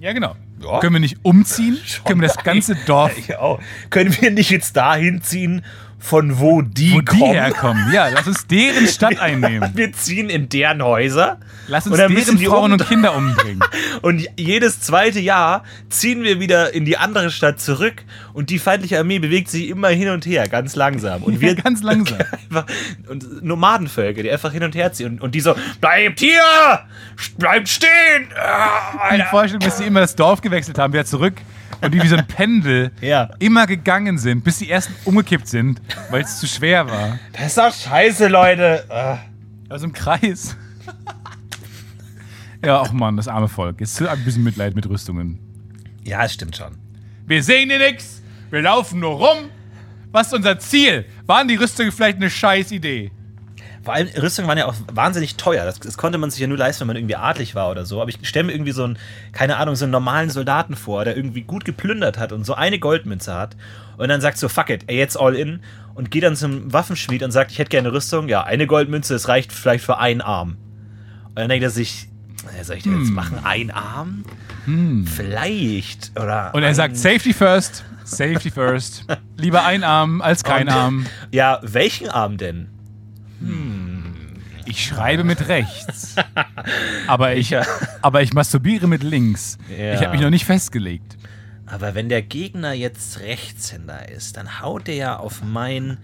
[0.00, 0.34] Ja, genau.
[0.62, 0.80] Ja.
[0.80, 1.78] Können wir nicht umziehen?
[2.04, 3.58] Können wir das ganze Dorf, Ja.
[3.90, 5.62] Können wir nicht jetzt dahin ziehen,
[5.98, 7.32] von wo die wo die kommen?
[7.32, 7.92] herkommen?
[7.92, 9.70] Ja, lass uns deren Stadt einnehmen.
[9.74, 11.38] Wir ziehen in deren Häuser.
[11.68, 13.62] Lass uns deren die Frauen und Kinder umbringen.
[14.02, 18.98] Und jedes zweite Jahr ziehen wir wieder in die andere Stadt zurück und die feindliche
[18.98, 21.22] Armee bewegt sich immer hin und her, ganz langsam.
[21.22, 22.18] Und wir Ja, ganz langsam.
[22.50, 22.66] einfach,
[23.08, 26.40] und Nomadenvölker, die einfach hin und her ziehen und, und die so, bleibt hier!
[27.38, 28.28] Bleibt stehen!
[28.36, 29.22] Ah, Die.
[29.22, 31.34] Vorstellung, dass sie immer das Dorf gewechselt haben, wieder zurück
[31.80, 33.30] und die wie so ein Pendel Ja.
[33.38, 37.18] immer gegangen sind, bis die ersten umgekippt sind, weil es zu schwer war.
[37.32, 38.84] Das ist doch scheiße, Leute.
[38.90, 39.18] Ah.
[39.68, 40.56] Also im Kreis.
[42.64, 43.80] ja, ach Mann, das arme Volk.
[43.80, 45.38] Jetzt ein bisschen Mitleid mit Rüstungen.
[46.04, 46.76] Ja, es stimmt schon.
[47.26, 49.50] Wir sehen hier nichts, wir laufen nur rum.
[50.12, 51.04] Was ist unser Ziel?
[51.26, 53.10] Waren die Rüstungen vielleicht eine scheiß Idee?
[53.86, 55.64] Vor allem, Rüstungen waren ja auch wahnsinnig teuer.
[55.64, 58.02] Das, das konnte man sich ja nur leisten, wenn man irgendwie adlig war oder so.
[58.02, 58.98] Aber ich stelle mir irgendwie so einen,
[59.32, 62.78] keine Ahnung, so einen normalen Soldaten vor, der irgendwie gut geplündert hat und so eine
[62.78, 63.56] Goldmünze hat.
[63.96, 65.60] Und dann sagt so, fuck it, ey, jetzt all in.
[65.94, 68.28] Und geht dann zum Waffenschmied und sagt, ich hätte gerne Rüstung.
[68.28, 70.56] Ja, eine Goldmünze, das reicht vielleicht für einen Arm.
[71.28, 72.08] Und dann denkt er sich,
[72.60, 73.38] äh, soll ich denn jetzt machen?
[73.44, 74.24] Ein Arm?
[75.14, 76.10] Vielleicht.
[76.20, 79.04] Oder Und er sagt Safety first, Safety first.
[79.36, 81.06] Lieber ein Arm als kein Und- Arm.
[81.30, 82.68] Ja, welchen Arm denn?
[84.66, 86.16] Ich schreibe mit rechts.
[87.06, 87.54] Aber ich,
[88.02, 89.58] aber ich masturbiere mit links.
[89.70, 89.94] Ja.
[89.94, 91.16] Ich habe mich noch nicht festgelegt.
[91.66, 95.98] Aber wenn der Gegner jetzt Rechtshänder ist, dann haut der ja auf mein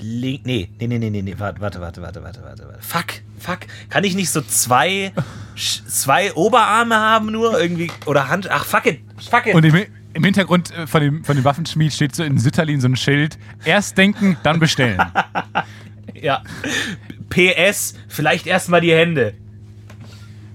[0.00, 0.44] Link.
[0.46, 1.34] Nee, nee, nee, nee, nee, nee.
[1.38, 2.82] Warte, warte, warte, warte, warte, warte, warte.
[2.82, 3.60] Fuck, fuck.
[3.88, 5.12] Kann ich nicht so zwei,
[5.56, 7.90] zwei Oberarme haben nur irgendwie?
[8.06, 8.50] Oder Hand.
[8.50, 9.00] Ach, fuck it.
[9.30, 9.54] Fuck it.
[9.54, 12.88] Und im, im Hintergrund äh, von dem, von dem Waffenschmied steht so in Sütterlin so
[12.88, 13.38] ein Schild.
[13.64, 15.00] Erst denken, dann bestellen.
[16.22, 16.42] ja.
[17.28, 19.34] PS, vielleicht erstmal die Hände.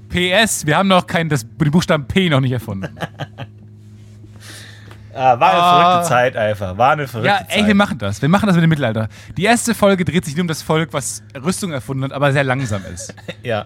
[0.09, 2.89] PS, wir haben noch kein, das, den Buchstaben P noch nicht erfunden.
[5.17, 5.81] Ah, war eine Ah.
[5.91, 6.77] verrückte Zeit einfach.
[6.77, 7.47] War eine verrückte Ja, Zeit.
[7.57, 8.21] ey, wir machen das.
[8.21, 9.07] Wir machen das mit dem Mittelalter.
[9.37, 12.43] Die erste Folge dreht sich nur um das Volk, was Rüstung erfunden hat, aber sehr
[12.43, 13.13] langsam ist.
[13.43, 13.65] Ja.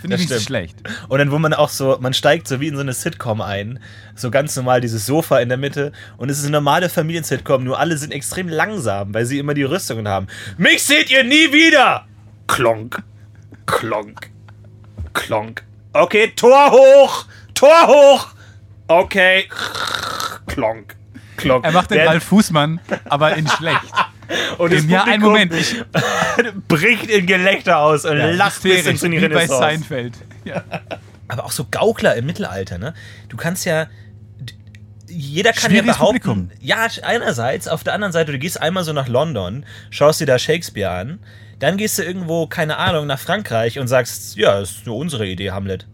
[0.00, 0.42] Finde ich nicht stimmt.
[0.42, 0.76] schlecht.
[1.08, 3.80] Und dann, wo man auch so, man steigt so wie in so eine Sitcom ein.
[4.14, 5.90] So ganz normal dieses Sofa in der Mitte.
[6.16, 9.64] Und es ist eine normale Familien-Sitcom, nur alle sind extrem langsam, weil sie immer die
[9.64, 10.28] Rüstungen haben.
[10.58, 12.06] Mich seht ihr nie wieder!
[12.46, 13.02] Klonk.
[13.66, 14.30] Klonk.
[15.12, 15.64] Klonk.
[15.92, 17.26] Okay, Tor hoch!
[17.54, 18.28] Tor hoch!
[18.86, 19.48] Okay.
[20.46, 20.96] Klonk.
[21.36, 21.64] Klonk.
[21.64, 23.92] Er macht den Ralf Fußmann, aber in schlecht.
[24.58, 25.52] und In, ja, einen Moment.
[25.54, 25.76] Ich,
[26.68, 29.46] bricht in Gelächter aus und lacht bis hysterisch, in die wie bei.
[29.46, 30.14] Seinfeld.
[30.44, 30.64] Ja.
[31.28, 32.94] Aber auch so Gaukler im Mittelalter, ne?
[33.28, 33.86] Du kannst ja.
[35.08, 36.20] Jeder kann ja Schwieriges behaupten.
[36.20, 36.50] Publikum.
[36.60, 40.38] Ja, einerseits, auf der anderen Seite, du gehst einmal so nach London, schaust dir da
[40.38, 41.20] Shakespeare an,
[41.60, 45.26] dann gehst du irgendwo, keine Ahnung, nach Frankreich und sagst, ja, das ist nur unsere
[45.26, 45.86] Idee, Hamlet.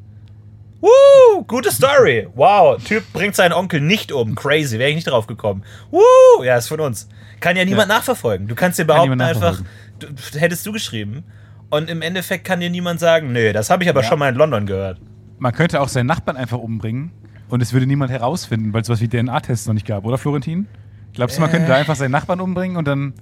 [0.83, 2.27] Woo, gute Story.
[2.35, 4.35] Wow, Typ bringt seinen Onkel nicht um.
[4.35, 5.63] Crazy, wäre ich nicht drauf gekommen.
[5.91, 7.09] Woo, ja, ist von uns.
[7.41, 8.49] Kann ja niemand nachverfolgen.
[8.49, 9.61] Du kannst dir behaupten einfach,
[10.01, 10.09] du,
[10.39, 11.23] hättest du geschrieben.
[11.71, 14.35] Und im Endeffekt kann dir niemand sagen, nee, das habe ich aber schon mal in
[14.35, 15.01] London gehört.
[15.39, 17.13] Man könnte auch seinen Nachbarn einfach umbringen
[17.49, 20.67] und es würde niemand herausfinden, weil es sowas wie DNA-Tests noch nicht gab, oder Florentin?
[21.15, 21.69] Glaubst du, man könnte Äh.
[21.71, 23.15] da einfach seinen Nachbarn umbringen und dann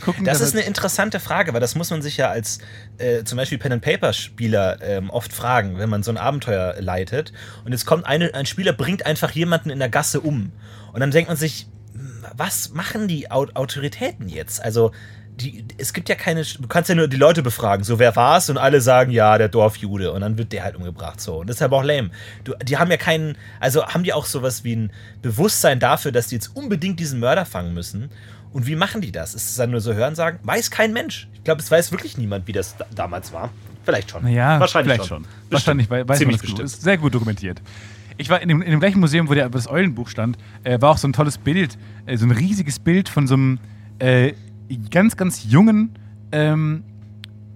[0.00, 0.24] gucken.
[0.24, 2.58] Das ist eine interessante Frage, weil das muss man sich ja als
[2.98, 7.32] äh, zum Beispiel Pen-and-Paper-Spieler ähm, oft fragen, wenn man so ein Abenteuer leitet.
[7.64, 10.52] Und jetzt kommt eine, ein Spieler, bringt einfach jemanden in der Gasse um.
[10.92, 11.66] Und dann denkt man sich,
[12.36, 14.62] was machen die Au Autoritäten jetzt?
[14.62, 14.92] Also,
[15.36, 18.50] die, es gibt ja keine, du kannst ja nur die Leute befragen, so wer war's
[18.50, 21.56] und alle sagen, ja, der Dorfjude und dann wird der halt umgebracht so und das
[21.56, 22.10] ist aber auch lame.
[22.44, 26.26] Du, die haben ja keinen, also haben die auch sowas wie ein Bewusstsein dafür, dass
[26.28, 28.10] die jetzt unbedingt diesen Mörder fangen müssen
[28.52, 29.34] und wie machen die das?
[29.34, 30.40] Ist es dann nur so Hörensagen?
[30.42, 31.28] Weiß kein Mensch.
[31.34, 33.50] Ich glaube, es weiß wirklich niemand, wie das da damals war.
[33.84, 34.22] Vielleicht schon.
[34.24, 35.22] Naja, wahrscheinlich schon.
[35.22, 35.50] Bestimmt.
[35.50, 36.58] Wahrscheinlich, weil, weiß man Ziemlich das gut.
[36.58, 36.78] bestimmt.
[36.78, 37.60] Ist sehr gut dokumentiert.
[38.18, 40.90] Ich war in dem, in dem gleichen Museum, wo der, das Eulenbuch stand, äh, war
[40.90, 43.58] auch so ein tolles Bild, äh, so ein riesiges Bild von so einem
[43.98, 44.34] äh,
[44.90, 45.98] ganz, ganz jungen,
[46.30, 46.84] ähm,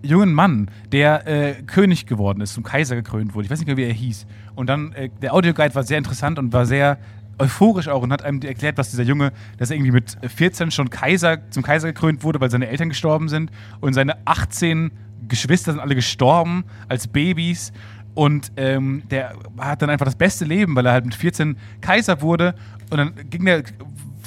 [0.03, 3.47] jungen Mann, der äh, König geworden ist, zum Kaiser gekrönt wurde.
[3.47, 4.27] Ich weiß nicht mehr, wie er hieß.
[4.55, 6.99] Und dann, äh, der Audioguide war sehr interessant und war sehr
[7.39, 10.91] euphorisch auch und hat einem erklärt, was dieser Junge, dass er irgendwie mit 14 schon
[10.91, 14.91] Kaiser, zum Kaiser gekrönt wurde, weil seine Eltern gestorben sind und seine 18
[15.29, 17.73] Geschwister sind alle gestorben als Babys
[18.15, 22.23] und ähm, der hat dann einfach das beste Leben, weil er halt mit 14 Kaiser
[22.23, 22.55] wurde
[22.91, 23.63] und dann ging der,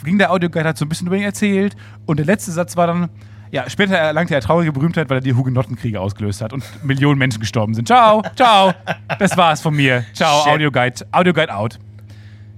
[0.04, 2.88] ging der Audioguide, hat so ein bisschen über ihn erzählt und der letzte Satz war
[2.88, 3.10] dann,
[3.52, 7.40] ja, später erlangte er traurige Berühmtheit, weil er die Hugenottenkriege ausgelöst hat und Millionen Menschen
[7.40, 7.88] gestorben sind.
[7.88, 8.74] Ciao, ciao,
[9.18, 10.06] das war's von mir.
[10.14, 10.46] Ciao.
[10.46, 11.80] Audioguide, Audioguide out.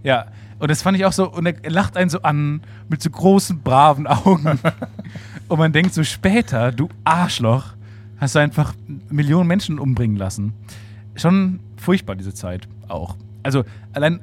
[0.03, 0.25] Ja,
[0.61, 3.61] und das fand ich auch so, und er lacht einen so an mit so großen,
[3.61, 4.59] braven Augen.
[5.47, 7.73] und man denkt so später, du Arschloch,
[8.17, 8.75] hast du einfach
[9.09, 10.53] Millionen Menschen umbringen lassen.
[11.15, 13.15] Schon furchtbar, diese Zeit auch.
[13.41, 14.21] Also, allein,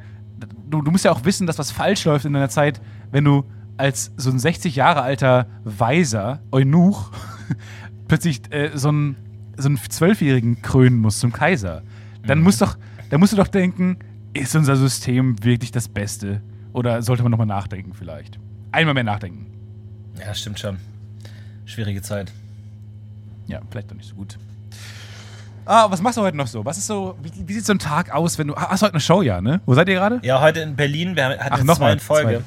[0.71, 2.81] du, du musst ja auch wissen, dass was falsch läuft in deiner Zeit,
[3.11, 3.45] wenn du
[3.77, 7.11] als so ein 60 Jahre alter Weiser, Eunuch,
[8.07, 9.17] plötzlich äh, so einen
[9.57, 11.83] so einen Zwölfjährigen krönen musst zum Kaiser.
[12.25, 12.79] Dann musst doch,
[13.11, 13.99] dann musst du doch denken,
[14.35, 16.41] ist unser System wirklich das Beste?
[16.73, 18.39] Oder sollte man nochmal nachdenken vielleicht?
[18.73, 19.47] Einmal mehr nachdenken.
[20.19, 20.79] Ja, stimmt schon.
[21.65, 22.33] Schwierige Zeit.
[23.47, 24.39] Ja, vielleicht doch nicht so gut.
[25.65, 26.65] Ah, was machst du heute noch so?
[26.65, 28.55] Was ist so, wie, wie sieht so ein Tag aus, wenn du.
[28.55, 29.61] Ah, Hast du heute eine Show, ja, ne?
[29.67, 30.19] Wo seid ihr gerade?
[30.23, 32.29] Ja, heute in Berlin, wir hatten Ach, jetzt noch zwei mal, in Folge.
[32.39, 32.45] zwei.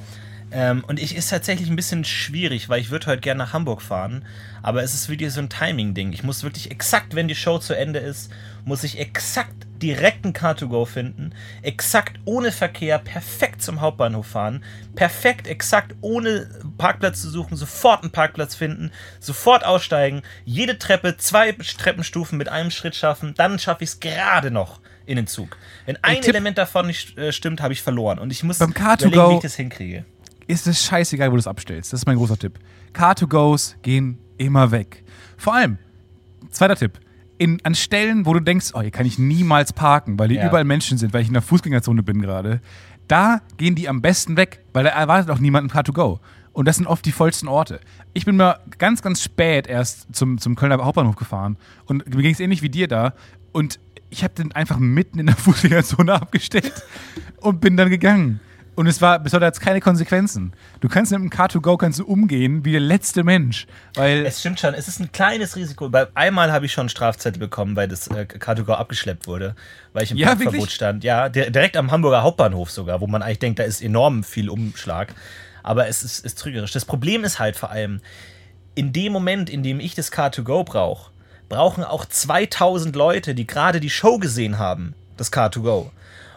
[0.51, 3.81] Ähm, und ich ist tatsächlich ein bisschen schwierig, weil ich würde heute gerne nach Hamburg
[3.81, 4.25] fahren.
[4.61, 6.13] Aber es ist wirklich so ein Timing-Ding.
[6.13, 8.31] Ich muss wirklich exakt, wenn die Show zu Ende ist,
[8.65, 11.33] muss ich exakt direkt ein Car2Go finden,
[11.63, 18.11] exakt ohne Verkehr, perfekt zum Hauptbahnhof fahren, perfekt, exakt ohne Parkplatz zu suchen, sofort einen
[18.11, 23.91] Parkplatz finden, sofort aussteigen, jede Treppe, zwei Treppenstufen mit einem Schritt schaffen, dann schaffe ich
[23.91, 25.57] es gerade noch in den Zug.
[25.85, 28.19] Wenn ein Element davon nicht äh, stimmt, habe ich verloren.
[28.19, 30.05] Und ich muss Beim Car2Go überlegen, wie ich das hinkriege.
[30.47, 31.93] Ist es scheißegal, wo du es abstellst.
[31.93, 32.59] Das ist mein großer Tipp.
[32.93, 35.03] Car2Goes gehen immer weg.
[35.37, 35.77] Vor allem,
[36.49, 36.99] zweiter Tipp,
[37.37, 40.47] in, an Stellen, wo du denkst, oh, hier kann ich niemals parken, weil hier Ja.
[40.47, 42.61] überall Menschen sind, weil ich in der Fußgängerzone bin gerade,
[43.07, 46.19] da gehen die am besten weg, weil da erwartet auch niemand ein Car2Go.
[46.53, 47.79] Und das sind oft die vollsten Orte.
[48.13, 52.33] Ich bin mal ganz, ganz spät erst zum, zum Kölner Hauptbahnhof gefahren und mir ging
[52.33, 53.13] es ähnlich wie dir da.
[53.53, 53.79] Und
[54.09, 56.83] ich habe den einfach mitten in der Fußgängerzone abgestellt
[57.37, 58.39] und bin dann gegangen.
[58.73, 60.53] Und es war bis heute jetzt keine Konsequenzen.
[60.79, 63.67] Du kannst mit dem Car2Go kannst du umgehen wie der letzte Mensch.
[63.95, 65.91] Weil Es stimmt schon, es ist ein kleines Risiko.
[65.91, 69.55] Weil einmal habe ich schon einen Strafzettel bekommen, weil das äh, Car2Go abgeschleppt wurde,
[69.91, 70.73] weil ich im Ja, Parkverbot wirklich?
[70.73, 71.03] stand.
[71.03, 74.49] Ja, di- direkt am Hamburger Hauptbahnhof sogar, wo man eigentlich denkt, da ist enorm viel
[74.49, 75.13] Umschlag.
[75.63, 76.71] Aber es ist, ist trügerisch.
[76.71, 77.99] Das Problem ist halt vor allem,
[78.73, 81.11] in dem Moment, in dem ich das Car2Go brauche,
[81.49, 85.89] brauchen auch 2000 Leute, die gerade die Show gesehen haben, das Car2Go.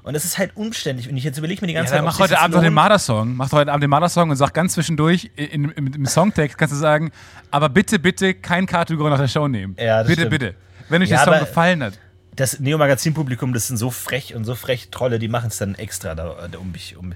[0.04, 1.08] Und das ist halt umständlich.
[1.08, 2.74] Und ich jetzt überlege mir die ja, ganze dann Zeit, mach heute Abend noch den.
[2.74, 3.34] Marder-Song.
[3.36, 6.78] Mach heute Abend den Marder-Song und sag ganz zwischendurch in, in, im Songtext kannst du
[6.78, 7.10] sagen,
[7.50, 9.74] aber bitte, bitte kein Car2Go nach der Show nehmen.
[9.78, 10.30] Ja, das bitte, stimmt.
[10.30, 10.54] bitte.
[10.90, 11.94] Wenn euch Ja, der Song gefallen hat.
[12.36, 16.14] das Neo-Magazin-Publikum, das sind so frech und so frech Trolle, die machen es dann extra,
[16.14, 17.14] da, um, mich, um,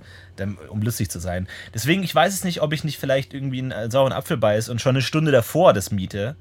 [0.70, 1.46] um lustig zu sein.
[1.74, 4.70] Deswegen, ich weiß es nicht, ob ich nicht vielleicht irgendwie einen äh, sauren Apfel beiß
[4.70, 6.36] und schon eine Stunde davor das miete.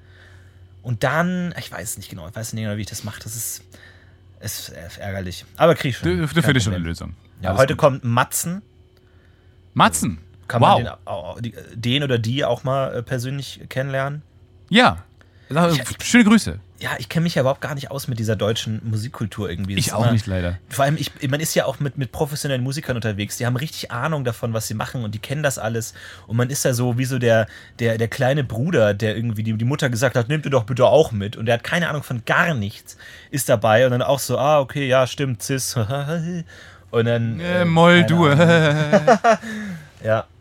[0.81, 3.19] Und dann, ich weiß es nicht genau, ich weiß nicht genau, wie ich das mache.
[3.21, 3.63] Das ist,
[4.39, 5.45] ist äh, ärgerlich.
[5.57, 6.17] Aber krieg ich schon.
[6.19, 6.83] Kein findest schon eine.
[6.83, 7.15] Lösung.
[7.41, 7.79] Ja, heute gut.
[7.79, 8.61] kommt Matzen.
[9.73, 10.19] Matzen.
[10.47, 10.81] Kann wow.
[11.05, 14.21] man den, die- den oder die auch mal äh, persönlich kennenlernen?
[14.69, 15.03] ja.
[15.49, 16.59] Ich- Schöne Grüße.
[16.79, 19.75] Ja, ich kenne mich ja überhaupt gar nicht aus mit dieser deutschen Musikkultur irgendwie.
[19.75, 20.59] Das Ich auch immer- nicht, leider.
[20.69, 23.89] Vor allem, ich, man ist ja auch mit, mit professionellen Musikern unterwegs, die haben richtig
[23.91, 25.95] Ahnung davon, was sie machen und die kennen das alles.
[26.27, 27.47] Und man ist ja so wie so der,
[27.79, 30.85] der, der kleine Bruder, der irgendwie die, die Mutter gesagt hat, nehmt ihr doch bitte
[30.85, 31.35] auch mit.
[31.35, 32.95] Und der hat keine Ahnung von gar nichts,
[33.31, 35.75] ist dabei und dann auch so, ah, okay, ja, stimmt, cis.
[36.89, 37.41] Und dann.
[37.41, 38.27] Äh, äh, Moll, du.
[38.27, 39.17] Ahnung.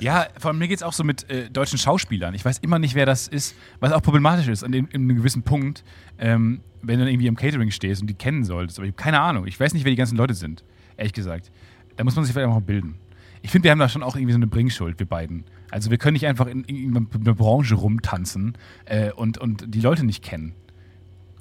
[0.00, 0.22] Ja.
[0.22, 2.34] Ja, vor allem mir geht es auch so mit äh, deutschen Schauspielern.
[2.34, 5.16] Ich weiß immer nicht, wer das ist, was auch problematisch ist an dem, in einem
[5.16, 5.84] gewissen Punkt,
[6.18, 8.78] ähm, wenn du dann irgendwie im Catering stehst und die kennen solltest.
[8.78, 9.46] Aber ich habe keine Ahnung.
[9.46, 10.64] Ich weiß nicht, wer die ganzen Leute sind,
[10.96, 11.50] ehrlich gesagt.
[11.96, 12.96] Da muss man sich vielleicht auch mal bilden.
[13.42, 15.44] Ich finde, wir haben da schon auch irgendwie so eine Bringschuld, wir beiden.
[15.70, 20.04] Also wir können nicht einfach in, in einer Branche rumtanzen äh, und, und die Leute
[20.04, 20.54] nicht kennen.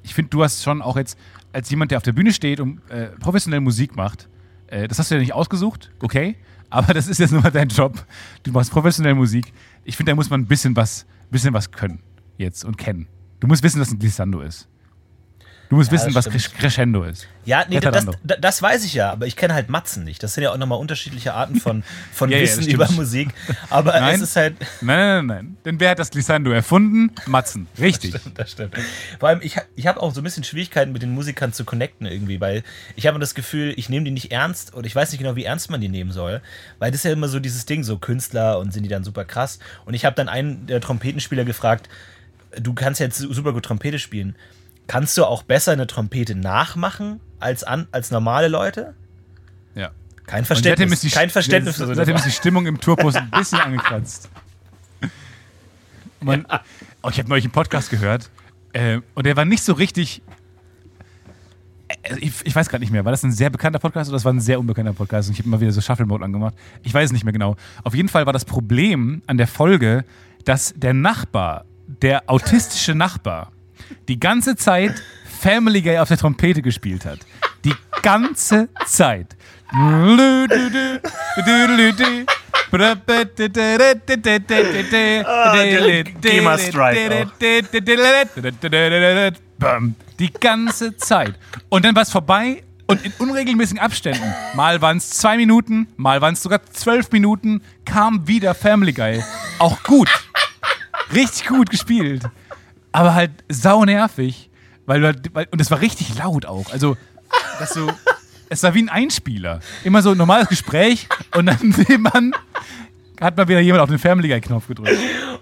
[0.03, 1.17] Ich finde, du hast schon auch jetzt,
[1.51, 4.29] als jemand, der auf der Bühne steht und äh, professionell Musik macht,
[4.67, 6.35] äh, das hast du ja nicht ausgesucht, okay,
[6.75, 8.05] aber das ist jetzt nur mal dein Job.
[8.43, 9.53] Du machst professionell Musik.
[9.85, 12.03] Ich finde, da muss man ein bisschen was, bisschen was können
[12.37, 13.07] jetzt und kennen.
[13.39, 14.67] Du musst wissen, dass ein Glissando ist.
[15.69, 16.59] Du musst Ja, wissen, das was stimmt.
[16.59, 17.27] Crescendo ist.
[17.43, 20.21] Ja, nee, das, das, das weiß ich ja, aber ich kenne halt Matzen nicht.
[20.21, 22.75] Das sind ja auch nochmal unterschiedliche Arten von, von Ja, ja, Wissen das stimmt.
[22.75, 23.29] über Musik.
[23.69, 24.15] Aber Nein.
[24.15, 24.55] es ist halt.
[24.81, 25.57] Nein, nein, nein, nein.
[25.65, 27.11] Denn wer hat das Glissando erfunden?
[27.25, 27.67] Matzen.
[27.79, 28.13] Richtig.
[28.35, 28.75] Das stimmt.
[29.19, 32.05] Vor allem, ich, ich habe auch so ein bisschen Schwierigkeiten mit den Musikern zu connecten
[32.07, 32.63] irgendwie, weil
[32.95, 35.45] ich habe das Gefühl, ich nehme die nicht ernst oder ich weiß nicht genau, wie
[35.45, 36.41] ernst man die nehmen soll.
[36.79, 39.25] Weil das ist ja immer so dieses Ding, so Künstler und sind die dann super
[39.25, 39.59] krass.
[39.85, 41.89] Und ich habe dann einen der Trompetenspieler gefragt,
[42.59, 44.35] du kannst jetzt su- super gut Trompete spielen.
[44.87, 48.93] Kannst du auch besser eine Trompete nachmachen als, an, als normale Leute?
[49.73, 49.91] Ja.
[50.27, 50.79] Kein Verständnis.
[50.79, 53.59] seitdem ist die, kein Verständnis für so Seitdem ist die Stimmung im Tourbus ein bisschen
[53.63, 54.29] angekratzt.
[56.21, 56.45] Man,
[57.03, 58.29] oh, ich habe neulich einen Podcast gehört
[58.73, 60.21] äh, und der war nicht so richtig.
[62.03, 64.25] äh, Ich, ich weiß gerade nicht mehr, war das ein sehr bekannter Podcast oder das
[64.25, 65.29] war ein sehr unbekannter Podcast?
[65.29, 66.55] Und ich habe immer wieder so Shuffle-Mode angemacht.
[66.83, 67.55] Ich weiß es nicht mehr genau.
[67.83, 70.03] Auf jeden Fall war das Problem an der Folge,
[70.45, 73.51] dass der Nachbar, der autistische Nachbar,
[74.07, 75.01] die ganze Zeit
[75.41, 77.19] Family Guy auf der Trompete gespielt hat.
[77.63, 79.35] Die ganze Zeit.
[90.19, 91.33] Die ganze Zeit.
[91.69, 96.21] Und dann war es vorbei und in unregelmäßigen Abständen, mal waren es zwei Minuten, mal
[96.21, 99.23] waren es sogar zwölf Minuten, kam wieder Family Guy.
[99.57, 100.09] Auch gut.
[101.13, 102.23] Richtig gut gespielt.
[102.95, 104.49] Aber halt sau nervig.
[104.85, 106.71] Weil, du halt- weil, und es war richtig laut auch.
[106.71, 106.95] Also,
[107.59, 107.91] dass so,
[108.49, 109.59] es war wie ein Einspieler.
[109.83, 111.57] Immer so ein normales Gespräch und dann
[111.89, 112.33] nebenan
[113.19, 114.91] hat mal wieder jemand auf den Family Guy-Knopf gedrückt.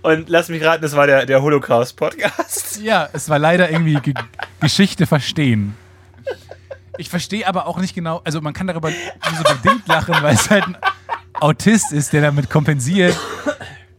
[0.03, 2.61] Und lass mich raten, das war der, der Holocaust-Podcast.
[2.83, 4.13] Ja, es war leider irgendwie Ge
[4.59, 5.75] Geschichte verstehen.
[6.97, 10.35] Ich verstehe aber auch nicht genau, also man kann darüber nur so bedingt lachen, weil
[10.35, 10.77] es halt ein
[11.39, 13.17] Autist ist, der damit kompensiert.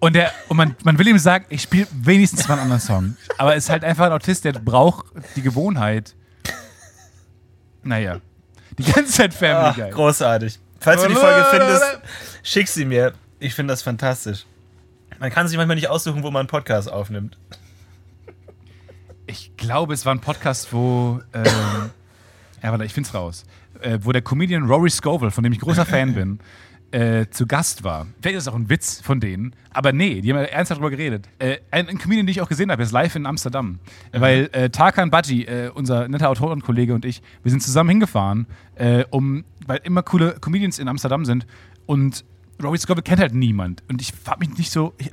[0.05, 3.17] Und, der, und man, man will ihm sagen, ich spiele wenigstens mal einen anderen Song.
[3.39, 6.15] Aber es ist halt einfach ein Autist, der braucht die Gewohnheit.
[7.83, 8.21] Naja.
[8.77, 9.91] Die ganze Zeit Family Ach, Guy.
[9.91, 10.59] großartig.
[10.79, 11.85] Falls du die Folge findest,
[12.43, 13.15] schick sie mir.
[13.39, 14.45] Ich finde das fantastisch.
[15.21, 17.39] Man kann sich manchmal nicht aussuchen, wo man einen Podcast aufnimmt.
[19.27, 21.23] Ich glaube, es war ein Podcast, wo.
[21.33, 21.45] Ähm,
[22.63, 23.47] ja, warte, ich find's raus.
[23.81, 26.41] Äh, wo der Comedian Rory Scovel, von dem ich großer Fan bin,
[26.91, 28.07] äh, zu Gast war.
[28.21, 30.91] Vielleicht ist es auch ein Witz von denen, aber nee, die haben ja ernsthaft darüber
[30.91, 31.29] geredet.
[31.39, 33.81] Äh, ein, ein Comedian, den ich auch gesehen habe, ist live in Amsterdam.
[34.13, 39.05] Weil äh, Tarkan Baji, äh, unser netter Autorenkollege und ich, wir sind zusammen hingefahren, äh,
[39.11, 41.47] um, weil immer coole Comedians in Amsterdam sind
[41.87, 42.25] und
[42.63, 43.83] Rory Scovel kennt halt niemand.
[43.89, 44.95] Und ich habe mich nicht so.
[44.99, 45.11] Ich,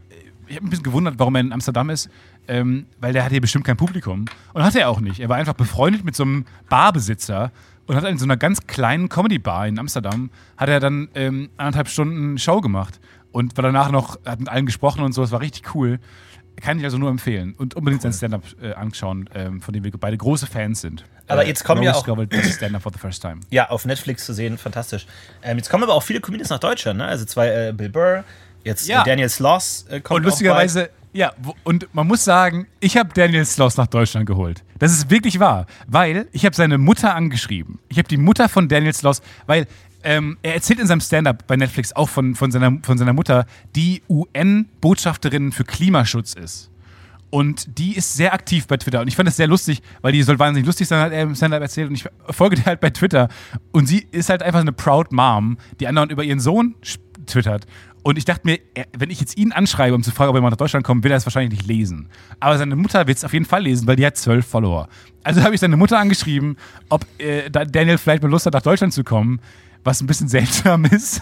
[0.48, 2.10] ich habe mich ein bisschen gewundert, warum er in Amsterdam ist,
[2.48, 4.26] ähm, weil der hat hier bestimmt kein Publikum.
[4.54, 5.22] Und hat er auch nicht.
[5.22, 7.52] Er war einfach befreundet mit so einem Barbesitzer
[7.92, 11.90] und hat in so einer ganz kleinen Comedy-Bar in Amsterdam, hat er dann ähm, anderthalb
[11.90, 13.02] Stunden Show gemacht
[13.34, 16.00] und war danach noch, hat mit allen gesprochen und so, es war richtig cool.
[16.62, 19.92] Kann ich also nur empfehlen und unbedingt sein Stand-Up äh, anschauen, ähm, von dem wir
[19.92, 21.04] beide große Fans sind.
[21.28, 23.40] Aber jetzt kommen ja auch- Stand-Up for the first time.
[23.50, 25.06] Ja, auf Netflix zu sehen, fantastisch.
[25.44, 27.06] Ähm, jetzt kommen aber auch viele Comedians nach Deutschland, ne?
[27.08, 28.24] Also zwei äh, Bill Burr,
[28.64, 29.02] jetzt Ja.
[29.02, 31.34] äh, Daniel Sloss äh, kommt Und lustigerweise, ja,
[31.64, 34.64] und man muss sagen, ich habe Daniel Sloss nach Deutschland geholt.
[34.80, 37.80] Das ist wirklich wahr, weil ich habe seine Mutter angeschrieben.
[37.90, 39.68] Ich habe die Mutter von Daniel Sloss, weil
[40.04, 43.46] ähm, er erzählt in seinem Stand-up bei Netflix auch von, von, seiner, von seiner Mutter,
[43.76, 46.70] die UN-Botschafterin für Klimaschutz ist.
[47.30, 49.02] Und die ist sehr aktiv bei Twitter.
[49.02, 51.36] Und ich fand das sehr lustig, weil die soll wahnsinnig lustig sein, hat er im
[51.36, 51.90] Stand-Up erzählt.
[51.90, 53.30] Und ich folge der halt bei Twitter.
[53.72, 56.76] Und sie ist halt einfach eine Proud Mom, die andauernd über ihren Sohn
[57.26, 57.66] twittert.
[58.04, 58.60] Und ich dachte mir,
[58.98, 61.12] wenn ich jetzt ihn anschreibe, um zu fragen, ob er mal nach Deutschland kommt, will
[61.12, 62.10] er es wahrscheinlich nicht lesen.
[62.40, 64.88] Aber seine Mutter wird es auf jeden Fall lesen, weil die hat zwölf Follower.
[65.24, 66.58] Also habe ich seine Mutter angeschrieben,
[66.90, 69.40] ob äh, da Daniel vielleicht mal Lust hat, nach Deutschland zu kommen,
[69.84, 71.22] was ein bisschen seltsam ist,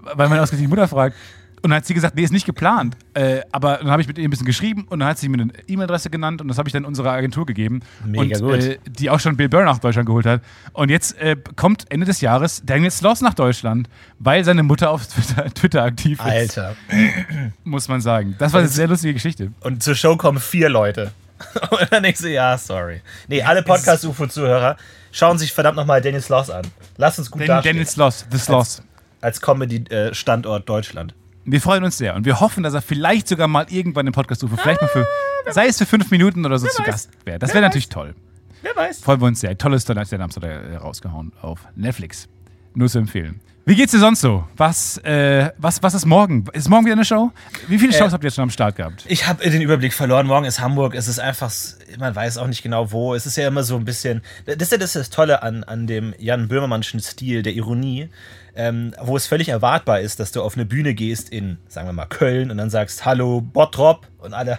[0.00, 1.16] weil man ausgerechnet die Mutter fragt.
[1.62, 2.96] Und dann hat sie gesagt, nee, ist nicht geplant.
[3.14, 5.40] Äh, aber dann habe ich mit ihr ein bisschen geschrieben und dann hat sie mir
[5.40, 7.80] eine E-Mail-Adresse genannt und das habe ich dann unserer Agentur gegeben.
[8.04, 8.64] Mega und, gut.
[8.64, 10.42] Äh, die auch schon Bill Burr nach Deutschland geholt hat.
[10.72, 13.88] Und jetzt äh, kommt Ende des Jahres Daniel Sloss nach Deutschland,
[14.18, 16.76] weil seine Mutter auf Twitter, Twitter aktiv ist, Alter.
[17.64, 18.34] muss man sagen.
[18.38, 19.52] Das war eine sehr lustige Geschichte.
[19.60, 21.12] Und zur Show kommen vier Leute.
[21.70, 23.02] Und dann denkst du, ja, sorry.
[23.28, 24.76] Nee, alle Podcast-UFO-Zuhörer
[25.12, 26.66] schauen sich verdammt nochmal Daniel Sloss an.
[26.96, 27.74] Lass uns gut Dan dastehen.
[27.74, 28.82] Daniel Sloss, The Sloss.
[29.20, 31.14] Als Comedy-Standort Deutschland.
[31.44, 34.44] Wir freuen uns sehr und wir hoffen, dass er vielleicht sogar mal irgendwann im Podcast
[34.44, 34.60] ruft.
[34.60, 35.06] Vielleicht mal für,
[35.50, 36.86] sei es für fünf Minuten oder so zu weiß.
[36.86, 37.38] Gast wäre.
[37.38, 38.14] Das wäre natürlich toll.
[38.62, 39.00] Wer weiß.
[39.00, 39.58] Freuen wir uns sehr.
[39.58, 42.28] Tolles Stand-Up hat er rausgehauen auf Netflix.
[42.74, 43.40] Nur zu empfehlen.
[43.64, 44.44] Wie geht's dir sonst so?
[44.56, 46.44] Was, äh, was, was ist morgen?
[46.52, 47.30] Ist morgen wieder eine Show?
[47.68, 49.04] Wie viele Äh, Shows habt ihr jetzt schon am Start gehabt?
[49.06, 50.26] Ich habe den Überblick verloren.
[50.26, 50.94] Morgen ist Hamburg.
[50.96, 51.52] Es ist einfach,
[51.98, 53.14] man weiß auch nicht genau wo.
[53.14, 54.22] Es ist ja immer so ein bisschen.
[54.46, 58.08] Das ist ja das, ist das Tolle an, an dem Jan Böhmermannschen Stil der Ironie,
[58.54, 61.92] ähm, wo es völlig erwartbar ist, dass du auf eine Bühne gehst in, sagen wir
[61.92, 64.58] mal, Köln und dann sagst Hallo Bottrop und alle.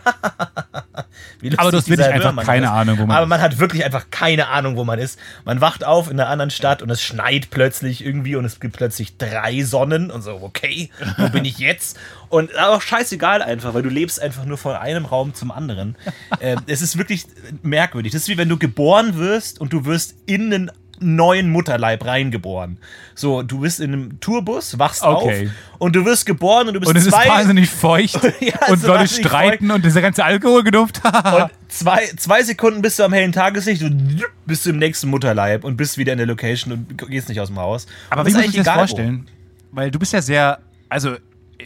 [1.40, 2.72] Wie lustig Aber du hast wirklich einfach Böhmermann keine ist.
[2.72, 3.30] Ahnung, wo man Aber ist.
[3.30, 5.20] man hat wirklich einfach keine Ahnung, wo man ist.
[5.46, 8.76] Man wacht auf in einer anderen Stadt und es schneit plötzlich irgendwie und es gibt
[8.76, 12.00] plötzlich drei Sonnen und so, okay, wo bin ich jetzt?
[12.30, 15.96] Und aber auch scheißegal einfach, weil du lebst einfach nur von einem Raum zum anderen.
[16.40, 17.26] äh, es ist wirklich
[17.62, 18.12] merkwürdig.
[18.12, 20.72] Das ist wie wenn du geboren wirst und du wirst in einen
[21.04, 22.78] neuen Mutterleib reingeboren.
[23.16, 25.48] So, du bist in einem Tourbus, wachst Okay.
[25.48, 28.68] auf und du wirst geboren und du bist Und es ist zwei, wahnsinnig feucht Ja,
[28.68, 31.02] und ist Leute streiten und dieser ganze Alkoholgeduft.
[31.06, 35.64] und zwei, zwei Sekunden bist du am hellen Tageslicht und bist du im nächsten Mutterleib
[35.64, 37.86] und bist wieder in der Location und gehst nicht aus dem Haus.
[38.10, 38.80] Aber Und wie ist muss ich mir das egal, wo.
[38.80, 39.28] vorstellen?
[39.72, 41.16] Weil du bist ja sehr, also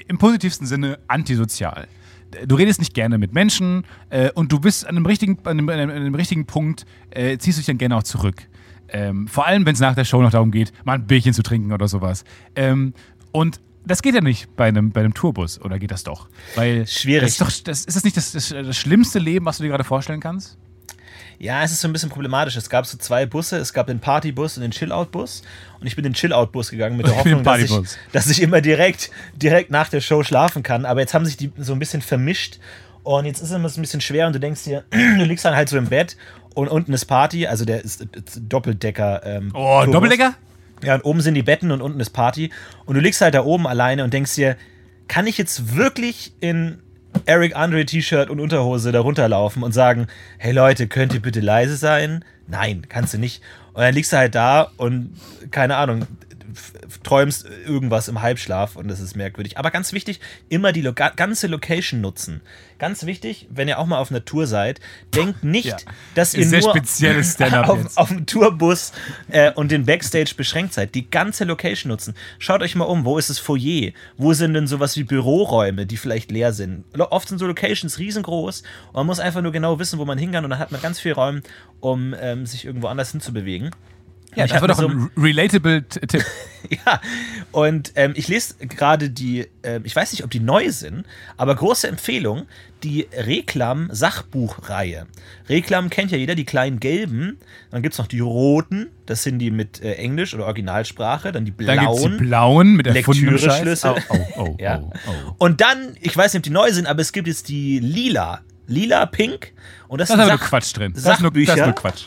[0.08, 1.88] im positivsten Sinne antisozial.
[2.46, 5.70] Du redest nicht gerne mit Menschen äh, und du bist an einem richtigen, an einem,
[5.70, 8.44] an einem richtigen Punkt, äh, ziehst du dich dann gerne auch zurück.
[8.90, 11.44] Ähm, vor allem, wenn es nach der Show noch darum geht, mal ein Bierchen zu
[11.44, 12.24] trinken oder sowas.
[12.56, 12.94] Ähm,
[13.32, 16.28] und das geht ja nicht bei einem, bei einem Tourbus, oder geht das doch?
[16.56, 17.24] Weil Schwierig.
[17.24, 19.70] Das ist, doch, das, ist das nicht das, das, das schlimmste Leben, was du dir
[19.70, 20.58] gerade vorstellen kannst?
[21.40, 22.56] Ja, es ist so ein bisschen problematisch.
[22.56, 23.58] Es gab so zwei Busse.
[23.58, 25.44] Es gab den Partybus und den Chill-Out-Bus.
[25.80, 27.72] Und ich bin den Chill-Out-Bus gegangen mit der Hoffnung, dass ich,
[28.12, 30.86] dass ich immer direkt, direkt nach der Show schlafen kann.
[30.86, 32.60] Aber jetzt haben sich die so ein bisschen vermischt.
[33.04, 35.46] Und jetzt ist es immer so ein bisschen schwer und du denkst dir, du liegst
[35.46, 36.18] dann halt so im Bett
[36.58, 37.46] und unten ist Party.
[37.48, 39.22] Also der ist, ist Doppeldecker.
[39.26, 39.94] Ähm, Oh, Tourbus.
[39.94, 40.34] Doppeldecker?
[40.84, 42.52] Ja, und oben sind die Betten und unten ist Party.
[42.86, 44.58] Und du liegst halt da oben alleine und denkst dir,
[45.08, 46.80] kann ich jetzt wirklich in
[47.26, 51.78] Eric Andre T-Shirt und Unterhose da runterlaufen und sagen, hey Leute, könnt ihr bitte leise
[51.78, 52.26] sein?
[52.48, 53.42] Nein, kannst du nicht.
[53.74, 55.16] Und dann liegst du halt da und
[55.52, 56.06] keine Ahnung,
[57.04, 59.58] träumst irgendwas im Halbschlaf und das ist merkwürdig.
[59.58, 60.20] Aber ganz wichtig,
[60.50, 62.42] immer die Loga ganze Location nutzen.
[62.80, 64.80] Ganz wichtig, wenn ihr auch mal auf einer Tour seid,
[65.16, 65.78] denkt nicht, Ja.
[66.16, 66.74] dass ihr nur
[67.70, 68.92] auf, auf dem Tourbus
[69.30, 70.94] äh, und den Backstage beschränkt seid.
[70.96, 72.14] Die ganze Location nutzen.
[72.40, 73.92] Schaut euch mal um, wo ist das Foyer?
[74.18, 76.84] Wo sind denn sowas wie Büroräume, die vielleicht leer sind?
[76.94, 80.18] Lo- Oft sind so Locations riesengroß und man muss einfach nur genau wissen, wo man
[80.18, 81.42] hingeht und dann hat man ganz viel Raum,
[81.80, 83.72] um ähm, sich irgendwo anders hinzubewegen.
[84.38, 86.24] Ja, ich das war doch so- ein relatable Tipp.
[86.70, 87.02] ja,
[87.52, 91.06] und ähm, ich lese gerade die, ähm, ich weiß nicht, ob die neu sind,
[91.38, 92.46] aber große Empfehlung,
[92.84, 95.08] die Reklam-Sachbuchreihe.
[95.50, 97.38] Reklam kennt ja jeder, die kleinen gelben,
[97.72, 101.46] dann gibt es noch die roten, das sind die mit äh, Englisch oder Originalsprache, dann
[101.46, 102.18] die Dann gibt es die blauen.
[102.18, 102.86] blauen mit.
[102.88, 103.96] Lektüreschlüssel.
[104.10, 104.84] Oh, oh, oh, Ja.
[105.38, 108.42] Und dann, ich weiß nicht, ob die neu sind, aber es gibt jetzt die lila.
[108.68, 109.54] Lila, pink.
[109.88, 110.94] Und das, Da ist Sach- Quatsch drin.
[110.94, 112.04] Das ist, nur, das ist nur Quatsch.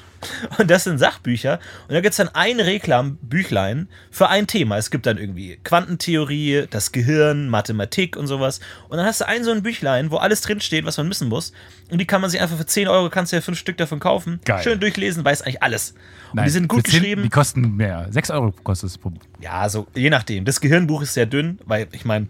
[0.59, 1.59] Und das sind Sachbücher.
[1.89, 4.77] Und da gibt es dann ein Reklambüchlein für ein Thema.
[4.77, 8.61] Es gibt dann irgendwie Quantentheorie, das Gehirn, Mathematik und sowas.
[8.89, 11.53] Und dann hast du ein so ein Büchlein, wo alles drinsteht, was man wissen muss.
[11.91, 13.99] Und die kann man sich einfach für 10 Euro, kannst du ja fünf Stück davon
[13.99, 14.41] kaufen.
[14.45, 14.63] Geil.
[14.63, 15.93] Schön durchlesen, weiß eigentlich alles.
[16.31, 17.23] Und Nein, die sind gut für 10 geschrieben.
[17.23, 18.07] Die kosten mehr.
[18.11, 18.99] 6 Euro kostet es.
[18.99, 20.45] pro- Ja, so je nachdem.
[20.45, 22.29] Das Gehirnbuch ist sehr dünn, weil ich meine,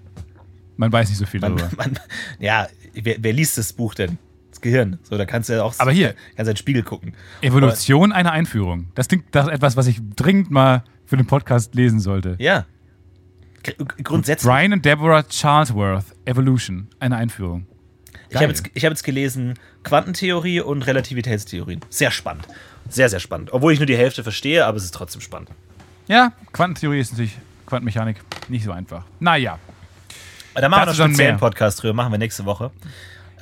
[0.77, 1.77] Man weiß nicht so viel man, darüber.
[1.77, 1.99] man,
[2.39, 4.19] ja, wer, wer liest das Buch denn?
[4.61, 4.99] Gehirn.
[5.03, 6.15] So, da kannst du ja auch Aber hier.
[6.37, 7.15] kannst du in den Spiegel gucken.
[7.43, 8.89] Evolution einer Einführung.
[8.95, 12.37] Das klingt das ist etwas, was ich dringend mal für den Podcast lesen sollte.
[12.39, 12.67] Ja.
[13.63, 14.51] Gr- Grundsätzlich.
[14.51, 17.67] Brian und Deborah Charlesworth, Evolution, eine Einführung.
[18.31, 21.81] Ich habe jetzt, ich hab jetzt gelesen Quantentheorie und Relativitätstheorien.
[21.91, 22.47] Sehr spannend.
[22.89, 23.53] Sehr, sehr spannend.
[23.53, 25.51] Obwohl ich nur die Hälfte verstehe, aber es ist trotzdem spannend.
[26.07, 27.37] Ja, Quantentheorie ist natürlich,
[27.67, 28.17] Quantenmechanik,
[28.49, 29.05] nicht so einfach.
[29.19, 29.59] Naja.
[30.55, 31.39] Aber da machen wir noch Dazu einen.
[31.39, 31.95] Podcast drüber.
[31.95, 32.71] Machen wir nächste Woche.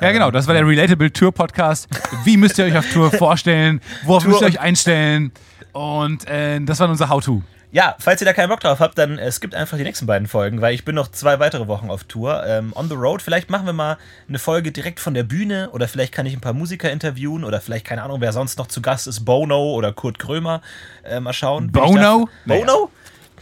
[0.00, 1.88] Ja, genau, das war der Relatable Tour Podcast.
[2.24, 3.80] Wie müsst ihr euch auf Tour vorstellen?
[4.04, 5.32] Worauf Tour müsst ihr euch einstellen?
[5.72, 7.42] Und äh, das war unser How-To.
[7.72, 10.28] Ja, falls ihr da keinen Bock drauf habt, dann äh, skippt einfach die nächsten beiden
[10.28, 12.46] Folgen, weil ich bin noch zwei weitere Wochen auf Tour.
[12.46, 13.20] Ähm, on the road.
[13.22, 16.40] Vielleicht machen wir mal eine Folge direkt von der Bühne oder vielleicht kann ich ein
[16.40, 19.92] paar Musiker interviewen oder vielleicht, keine Ahnung, wer sonst noch zu Gast ist, Bono oder
[19.92, 20.62] Kurt Krömer.
[21.02, 21.72] Äh, mal schauen.
[21.72, 22.28] Bono?
[22.46, 22.90] Da, Bono?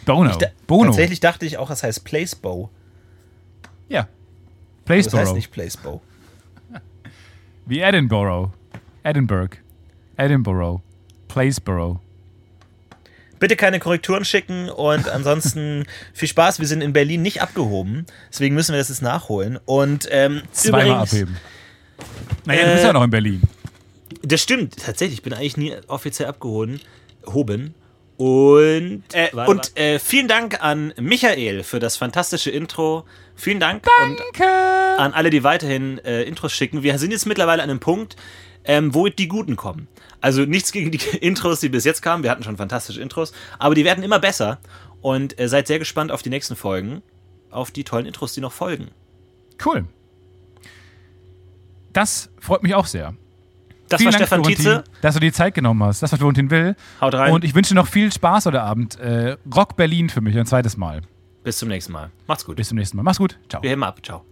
[0.06, 0.30] Bono.
[0.30, 0.86] Ich da, Bono.
[0.86, 2.70] Tatsächlich dachte ich auch, es heißt Placebo.
[3.88, 4.08] Ja.
[4.86, 6.00] Das heißt nicht Placebo.
[7.66, 8.52] Wie Edinburgh.
[9.02, 9.56] Edinburgh.
[10.16, 10.80] Edinburgh.
[11.28, 12.00] Placeboro.
[13.38, 16.58] Bitte keine Korrekturen schicken und ansonsten viel Spaß.
[16.58, 19.58] Wir sind in Berlin nicht abgehoben, deswegen müssen wir das jetzt nachholen.
[19.66, 21.36] Und ähm, Zweimal übrigens, abheben.
[22.46, 23.42] Naja, du bist Äh, ja noch in Berlin.
[24.22, 25.18] Das stimmt, tatsächlich.
[25.18, 26.80] Ich bin eigentlich nie offiziell abgehoben.
[27.26, 27.74] Hoben.
[28.16, 33.04] Und, äh, Warte, und äh, vielen Dank an Michael für das fantastische Intro.
[33.34, 34.50] Vielen Dank und Danke.
[34.98, 36.82] an alle, die weiterhin äh, Intros schicken.
[36.82, 38.16] Wir sind jetzt mittlerweile an einem Punkt,
[38.64, 39.86] ähm, wo die Guten kommen.
[40.22, 42.22] Also nichts gegen die Intros, die bis jetzt kamen.
[42.22, 44.58] Wir hatten schon fantastische Intros, aber die werden immer besser.
[45.02, 47.02] Und äh, seid sehr gespannt auf die nächsten Folgen,
[47.50, 48.88] auf die tollen Intros, die noch folgen.
[49.64, 49.84] Cool.
[51.92, 53.14] Das freut mich auch sehr.
[53.88, 54.84] Das Vielen war Dank, Stefan Florentin, Tietze.
[55.00, 56.02] dass du dir die Zeit genommen hast.
[56.02, 56.74] Das, was Florentin will.
[57.00, 57.32] Haut rein.
[57.32, 58.98] Und ich wünsche dir noch viel Spaß heute Abend.
[58.98, 61.02] Äh, Rock Berlin für mich ein zweites Mal.
[61.44, 62.10] Bis zum nächsten Mal.
[62.26, 62.56] Macht's gut.
[62.56, 63.04] Bis zum nächsten Mal.
[63.04, 63.38] Mach's gut.
[63.48, 63.62] Ciao.
[63.62, 64.00] Wir heben ab.
[64.04, 64.24] Ciao.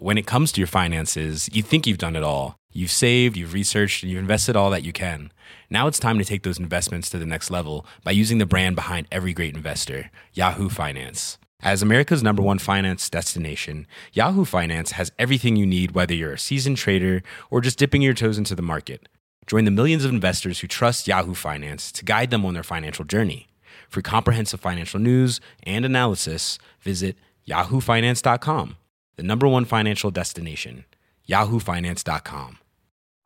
[0.00, 2.56] when it comes to your finances, you think you've done it all.
[2.72, 5.30] You've saved, you've researched, and you've invested all that you can.
[5.68, 8.76] Now it's time to take those investments to the next level by using the brand
[8.76, 11.38] behind every great investor, Yahoo Finance.
[11.62, 16.38] As America's number one finance destination, Yahoo Finance has everything you need, whether you're a
[16.38, 19.08] seasoned trader or just dipping your toes into the market.
[19.46, 23.04] Join the millions of investors who trust Yahoo Finance to guide them on their financial
[23.04, 23.48] journey.
[23.90, 28.76] For comprehensive financial news and analysis, visit yahoofinance.com,
[29.16, 30.86] the number one financial destination,
[31.28, 32.58] yahoofinance.com.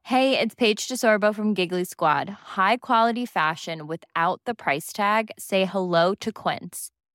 [0.08, 2.28] Hey, it's Paige DeSorbo from Giggly Squad.
[2.56, 5.30] High quality fashion without the price tag.
[5.38, 6.90] Say hello to Quince.